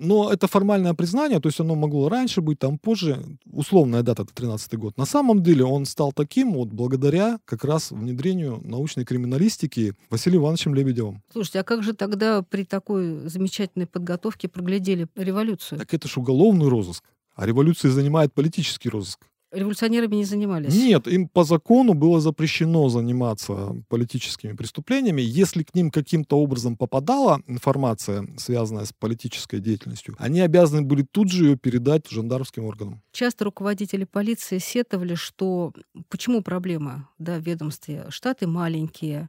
Но 0.00 0.32
это 0.32 0.46
формальное 0.46 0.94
признание, 0.94 1.40
то 1.40 1.48
есть 1.50 1.60
оно 1.60 1.74
могло 1.74 2.08
раньше 2.08 2.40
быть, 2.40 2.58
там 2.58 2.78
позже, 2.78 3.22
условная 3.52 4.02
дата, 4.02 4.22
это 4.22 4.32
13 4.34 4.78
год. 4.78 4.96
На 4.96 5.04
самом 5.04 5.42
деле 5.42 5.64
он 5.64 5.84
стал 5.84 6.12
таким 6.12 6.54
вот 6.54 6.68
благодаря 6.68 7.38
как 7.44 7.64
раз 7.64 7.90
внедрению 7.90 8.62
научной 8.64 9.04
криминалистики 9.04 9.92
Василием 10.08 10.40
Ивановичем 10.42 10.74
Лебедевым. 10.74 11.22
Слушайте, 11.30 11.60
а 11.60 11.64
как 11.64 11.82
же 11.82 11.92
тогда 11.92 12.40
при 12.40 12.64
такой 12.64 13.28
замечательной 13.28 13.86
подготовке 13.86 14.48
проглядели 14.48 15.06
революцию? 15.16 15.78
Так 15.78 15.92
это 15.92 16.08
же 16.08 16.20
уголовный 16.20 16.68
розыск. 16.68 17.04
А 17.34 17.44
революция 17.44 17.90
занимает 17.90 18.32
политический 18.32 18.88
розыск 18.88 19.29
революционерами 19.52 20.16
не 20.16 20.24
занимались? 20.24 20.74
Нет, 20.74 21.06
им 21.06 21.28
по 21.28 21.44
закону 21.44 21.94
было 21.94 22.20
запрещено 22.20 22.88
заниматься 22.88 23.76
политическими 23.88 24.52
преступлениями. 24.52 25.22
Если 25.22 25.62
к 25.62 25.74
ним 25.74 25.90
каким-то 25.90 26.38
образом 26.38 26.76
попадала 26.76 27.40
информация, 27.46 28.26
связанная 28.36 28.84
с 28.84 28.92
политической 28.92 29.60
деятельностью, 29.60 30.14
они 30.18 30.40
обязаны 30.40 30.82
были 30.82 31.02
тут 31.02 31.30
же 31.30 31.44
ее 31.44 31.56
передать 31.56 32.08
жандармским 32.08 32.64
органам. 32.64 33.02
Часто 33.12 33.44
руководители 33.44 34.04
полиции 34.04 34.58
сетовали, 34.58 35.14
что 35.14 35.72
почему 36.08 36.42
проблема 36.42 37.08
да, 37.18 37.38
в 37.38 37.42
ведомстве? 37.42 38.06
Штаты 38.10 38.46
маленькие, 38.46 39.28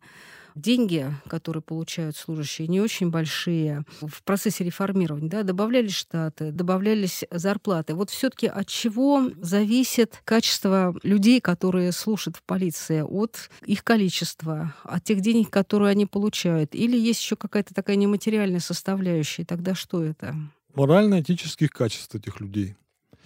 деньги, 0.55 1.13
которые 1.27 1.61
получают 1.61 2.15
служащие, 2.15 2.67
не 2.67 2.81
очень 2.81 3.09
большие. 3.09 3.83
В 4.01 4.23
процессе 4.23 4.63
реформирования 4.63 5.29
да, 5.29 5.43
добавлялись 5.43 5.93
штаты, 5.93 6.51
добавлялись 6.51 7.23
зарплаты. 7.31 7.95
Вот 7.95 8.09
все-таки 8.09 8.47
от 8.47 8.67
чего 8.67 9.29
зависит 9.41 10.21
качество 10.25 10.95
людей, 11.03 11.41
которые 11.41 11.91
служат 11.91 12.37
в 12.37 12.43
полиции? 12.43 13.01
От 13.01 13.49
их 13.65 13.83
количества, 13.83 14.73
от 14.83 15.03
тех 15.03 15.21
денег, 15.21 15.49
которые 15.49 15.91
они 15.91 16.05
получают? 16.05 16.75
Или 16.75 16.97
есть 16.97 17.21
еще 17.21 17.35
какая-то 17.35 17.73
такая 17.73 17.95
нематериальная 17.95 18.59
составляющая? 18.59 19.45
Тогда 19.45 19.75
что 19.75 20.03
это? 20.03 20.35
Морально-этических 20.75 21.69
качеств 21.71 22.15
этих 22.15 22.39
людей. 22.39 22.75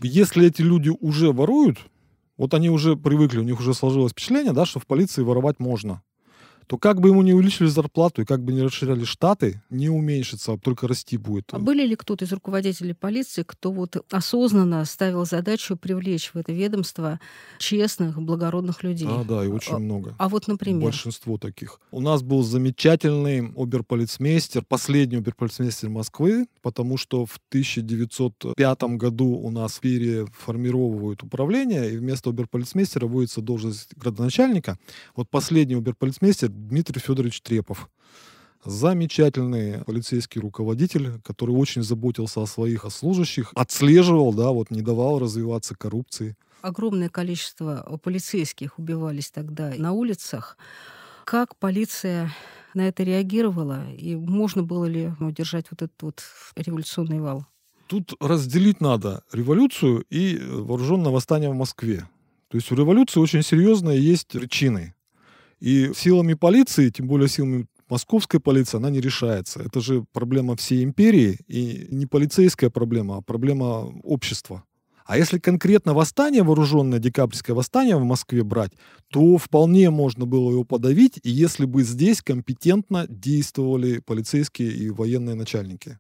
Если 0.02 0.48
эти 0.48 0.62
люди 0.62 0.92
уже 1.00 1.32
воруют, 1.32 1.78
вот 2.38 2.54
они 2.54 2.70
уже 2.70 2.96
привыкли, 2.98 3.40
у 3.40 3.44
них 3.44 3.60
уже 3.60 3.74
сложилось 3.74 4.12
впечатление, 4.12 4.52
да, 4.52 4.66
что 4.66 4.80
в 4.80 4.88
полиции 4.88 5.22
воровать 5.22 5.60
можно 5.60 6.02
то 6.68 6.78
как 6.78 7.02
бы 7.02 7.10
ему 7.10 7.22
не 7.22 7.34
увеличили 7.34 7.68
зарплату 7.68 8.22
и 8.22 8.26
как 8.26 8.44
бы 8.44 8.54
не 8.54 8.62
расширяли 8.62 9.04
штаты, 9.04 9.62
не 9.70 9.90
уменьшится, 9.90 10.54
а 10.54 10.58
только 10.58 10.88
расти 10.88 11.18
будет. 11.18 11.46
А 11.52 11.60
были 11.60 11.86
ли 11.86 11.96
кто-то 11.96 12.26
из 12.26 12.32
руководителей 12.32 12.94
полиции, 12.94 13.44
кто 13.46 13.72
вот 13.72 14.04
осознанно 14.12 14.84
ставил 14.86 15.26
задачу 15.26 15.76
привлечь 15.78 16.32
в 16.34 16.38
это 16.38 16.52
ведомство 16.52 17.20
честных, 17.60 18.22
благородных 18.22 18.84
людей? 18.84 19.08
Да, 19.08 19.24
да, 19.24 19.46
и 19.46 19.48
очень 19.48 19.76
а, 19.76 19.80
много. 19.80 20.16
А 20.18 20.30
вот, 20.30 20.48
например? 20.48 20.84
Большинство 20.84 21.38
таких. 21.38 21.80
У 21.92 22.02
нас 22.02 22.24
был 22.24 22.44
замечательный 22.44 23.52
оберполицмейстер, 23.56 24.64
последний 24.64 25.18
оберполицмейстер 25.18 25.90
Москвы, 25.90 26.48
потому 26.62 26.98
что 26.98 27.26
в 27.26 27.40
1905 27.50 28.84
году 28.98 29.28
у 29.28 29.52
нас 29.52 29.80
переформировывают 29.80 31.24
управление, 31.24 31.94
и 31.94 31.98
вместо 31.98 32.30
оберполицмейстера 32.30 33.06
вводится 33.06 33.42
должность 33.42 33.96
градоначальника. 33.96 34.78
Вот 35.16 35.30
последний 35.30 35.76
оберполицмейстер 35.76 36.50
Дмитрий 36.56 37.02
Федорович 37.02 37.42
Трепов. 37.42 37.90
Замечательный 38.64 39.84
полицейский 39.84 40.42
руководитель, 40.42 41.20
который 41.22 41.52
очень 41.52 41.84
заботился 41.84 42.42
о 42.42 42.48
своих 42.48 42.86
служащих, 42.90 43.52
отслеживал, 43.54 44.34
да, 44.34 44.50
вот 44.50 44.72
не 44.72 44.82
давал 44.82 45.20
развиваться 45.20 45.76
коррупции. 45.76 46.36
Огромное 46.62 47.10
количество 47.10 48.00
полицейских 48.02 48.80
убивались 48.80 49.30
тогда 49.30 49.74
на 49.78 49.92
улицах. 49.92 50.58
Как 51.26 51.56
полиция 51.58 52.34
на 52.74 52.88
это 52.88 53.04
реагировала? 53.04 53.92
И 53.92 54.16
можно 54.16 54.64
было 54.64 54.86
ли 54.86 55.12
удержать 55.20 55.68
вот 55.70 55.84
этот 55.84 56.02
вот 56.02 56.24
революционный 56.56 57.20
вал? 57.20 57.46
Тут 57.88 58.14
разделить 58.20 58.82
надо 58.82 59.24
революцию 59.32 60.06
и 60.10 60.40
вооруженное 60.42 61.12
восстание 61.12 61.52
в 61.52 61.56
Москве. 61.56 62.08
То 62.48 62.58
есть 62.58 62.72
у 62.72 62.76
революции 62.76 63.20
очень 63.20 63.44
серьезные 63.44 64.04
есть 64.04 64.30
причины. 64.30 64.95
И 65.60 65.92
силами 65.96 66.34
полиции, 66.34 66.90
тем 66.90 67.08
более 67.08 67.28
силами 67.28 67.68
московской 67.90 68.40
полиции, 68.40 68.78
она 68.78 68.90
не 68.90 69.02
решается. 69.02 69.62
Это 69.62 69.80
же 69.82 70.06
проблема 70.12 70.56
всей 70.56 70.84
империи, 70.84 71.38
и 71.48 71.88
не 71.92 72.06
полицейская 72.06 72.70
проблема, 72.70 73.18
а 73.18 73.22
проблема 73.22 73.92
общества. 74.04 74.64
А 75.06 75.20
если 75.20 75.38
конкретно 75.38 75.94
восстание 75.94 76.42
вооруженное, 76.42 76.98
декабрьское 76.98 77.56
восстание 77.56 77.96
в 77.96 78.04
Москве 78.04 78.44
брать, 78.44 78.72
то 79.10 79.38
вполне 79.38 79.92
можно 79.92 80.26
было 80.26 80.50
его 80.50 80.64
подавить, 80.64 81.20
и 81.22 81.30
если 81.30 81.66
бы 81.66 81.84
здесь 81.84 82.24
компетентно 82.24 83.06
действовали 83.08 84.00
полицейские 84.00 84.72
и 84.72 84.90
военные 84.90 85.36
начальники. 85.36 86.00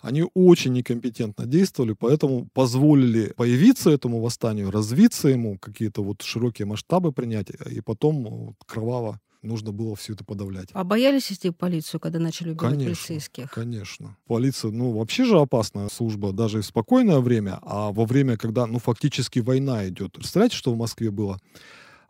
Они 0.00 0.24
очень 0.34 0.72
некомпетентно 0.72 1.46
действовали, 1.46 1.94
поэтому 1.98 2.48
позволили 2.52 3.32
появиться 3.36 3.90
этому 3.90 4.20
восстанию, 4.20 4.70
развиться 4.70 5.28
ему, 5.28 5.58
какие-то 5.58 6.02
вот 6.02 6.22
широкие 6.22 6.66
масштабы 6.66 7.12
принять, 7.12 7.50
и 7.70 7.80
потом 7.80 8.56
кроваво 8.66 9.20
нужно 9.42 9.72
было 9.72 9.96
все 9.96 10.14
это 10.14 10.24
подавлять. 10.24 10.68
А 10.72 10.84
боялись 10.84 11.32
идти 11.32 11.50
в 11.50 11.54
полицию, 11.54 12.00
когда 12.00 12.18
начали 12.18 12.50
убивать 12.50 12.72
конечно, 12.72 12.94
полицейских? 12.94 13.50
Конечно. 13.50 14.16
Полиция, 14.26 14.70
ну, 14.70 14.92
вообще 14.92 15.24
же 15.24 15.38
опасная 15.38 15.88
служба, 15.88 16.32
даже 16.32 16.60
в 16.60 16.66
спокойное 16.66 17.20
время, 17.20 17.58
а 17.62 17.92
во 17.92 18.04
время, 18.04 18.36
когда, 18.36 18.66
ну, 18.66 18.78
фактически 18.78 19.38
война 19.40 19.88
идет. 19.88 20.12
Представляете, 20.12 20.56
что 20.56 20.72
в 20.72 20.76
Москве 20.76 21.10
было? 21.10 21.38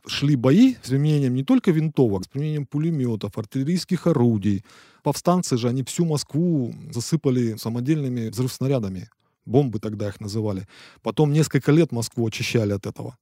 шли 0.07 0.37
бои 0.37 0.77
с 0.83 0.89
применением 0.89 1.35
не 1.35 1.45
только 1.45 1.71
винтовок, 1.71 2.25
с 2.25 2.29
применением 2.29 2.67
пулеметов, 2.67 3.37
артиллерийских 3.37 4.07
орудий. 4.07 4.65
Повстанцы 5.03 5.57
же, 5.57 5.69
они 5.69 5.83
всю 5.83 6.05
Москву 6.05 6.75
засыпали 6.91 7.57
самодельными 7.57 8.29
взрывснарядами. 8.29 9.09
Бомбы 9.47 9.81
тогда 9.81 10.09
их 10.09 10.21
называли. 10.21 10.67
Потом 11.03 11.33
несколько 11.33 11.73
лет 11.73 11.93
Москву 11.93 12.27
очищали 12.27 12.73
от 12.73 12.87
этого. 12.87 13.17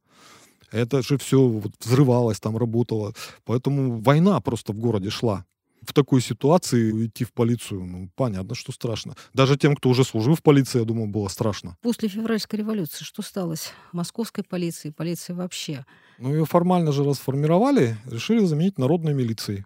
Это 0.71 1.03
же 1.03 1.17
все 1.17 1.47
вот 1.47 1.73
взрывалось, 1.81 2.41
там 2.41 2.57
работало. 2.57 3.15
Поэтому 3.45 4.01
война 4.01 4.41
просто 4.41 4.73
в 4.73 4.79
городе 4.79 5.11
шла 5.11 5.45
в 5.89 5.93
такой 5.93 6.21
ситуации 6.21 7.07
идти 7.07 7.25
в 7.25 7.33
полицию, 7.33 7.85
ну, 7.85 8.11
понятно, 8.15 8.55
что 8.55 8.73
страшно. 8.73 9.15
Даже 9.33 9.57
тем, 9.57 9.75
кто 9.75 9.89
уже 9.89 10.05
служил 10.05 10.35
в 10.35 10.43
полиции, 10.43 10.81
я 10.81 10.85
думаю, 10.85 11.09
было 11.09 11.29
страшно. 11.29 11.77
После 11.81 12.09
февральской 12.09 12.59
революции 12.59 13.05
что 13.05 13.23
стало 13.23 13.55
с 13.55 13.73
московской 13.93 14.45
полицией, 14.45 14.93
полицией 14.93 15.37
вообще? 15.37 15.87
Ну, 16.19 16.33
ее 16.35 16.45
формально 16.45 16.93
же 16.93 17.05
расформировали, 17.05 17.97
решили 18.07 18.45
заменить 18.45 18.79
народной 18.79 19.15
милицией. 19.15 19.65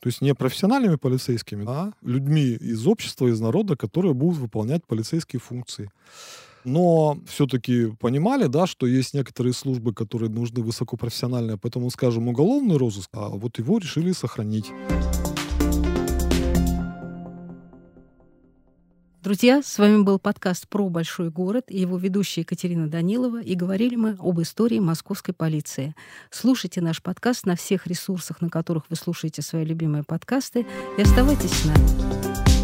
То 0.00 0.06
есть 0.08 0.22
не 0.22 0.34
профессиональными 0.34 0.96
полицейскими, 0.96 1.64
а 1.68 1.92
людьми 2.02 2.54
из 2.54 2.86
общества, 2.86 3.28
из 3.28 3.40
народа, 3.40 3.76
которые 3.76 4.14
будут 4.14 4.38
выполнять 4.38 4.84
полицейские 4.86 5.40
функции. 5.40 5.90
Но 6.64 7.18
все-таки 7.26 7.86
понимали, 8.00 8.46
да, 8.46 8.66
что 8.66 8.86
есть 8.86 9.14
некоторые 9.14 9.52
службы, 9.52 9.94
которые 9.94 10.30
нужны 10.30 10.62
высокопрофессиональные, 10.62 11.56
поэтому, 11.56 11.90
скажем, 11.90 12.28
уголовный 12.28 12.76
розыск, 12.76 13.10
а 13.12 13.28
вот 13.28 13.58
его 13.58 13.78
решили 13.78 14.12
сохранить. 14.12 14.70
Друзья, 19.22 19.60
с 19.62 19.78
вами 19.78 20.02
был 20.02 20.18
подкаст 20.18 20.66
про 20.66 20.88
большой 20.88 21.28
город 21.28 21.66
и 21.68 21.78
его 21.78 21.98
ведущая 21.98 22.40
Екатерина 22.40 22.88
Данилова, 22.88 23.42
и 23.42 23.54
говорили 23.54 23.94
мы 23.94 24.16
об 24.18 24.40
истории 24.40 24.78
московской 24.78 25.34
полиции. 25.34 25.94
Слушайте 26.30 26.80
наш 26.80 27.02
подкаст 27.02 27.44
на 27.44 27.54
всех 27.54 27.86
ресурсах, 27.86 28.40
на 28.40 28.48
которых 28.48 28.84
вы 28.88 28.96
слушаете 28.96 29.42
свои 29.42 29.66
любимые 29.66 30.04
подкасты, 30.04 30.64
и 30.96 31.02
оставайтесь 31.02 31.50
с 31.50 31.64
нами. 31.66 32.59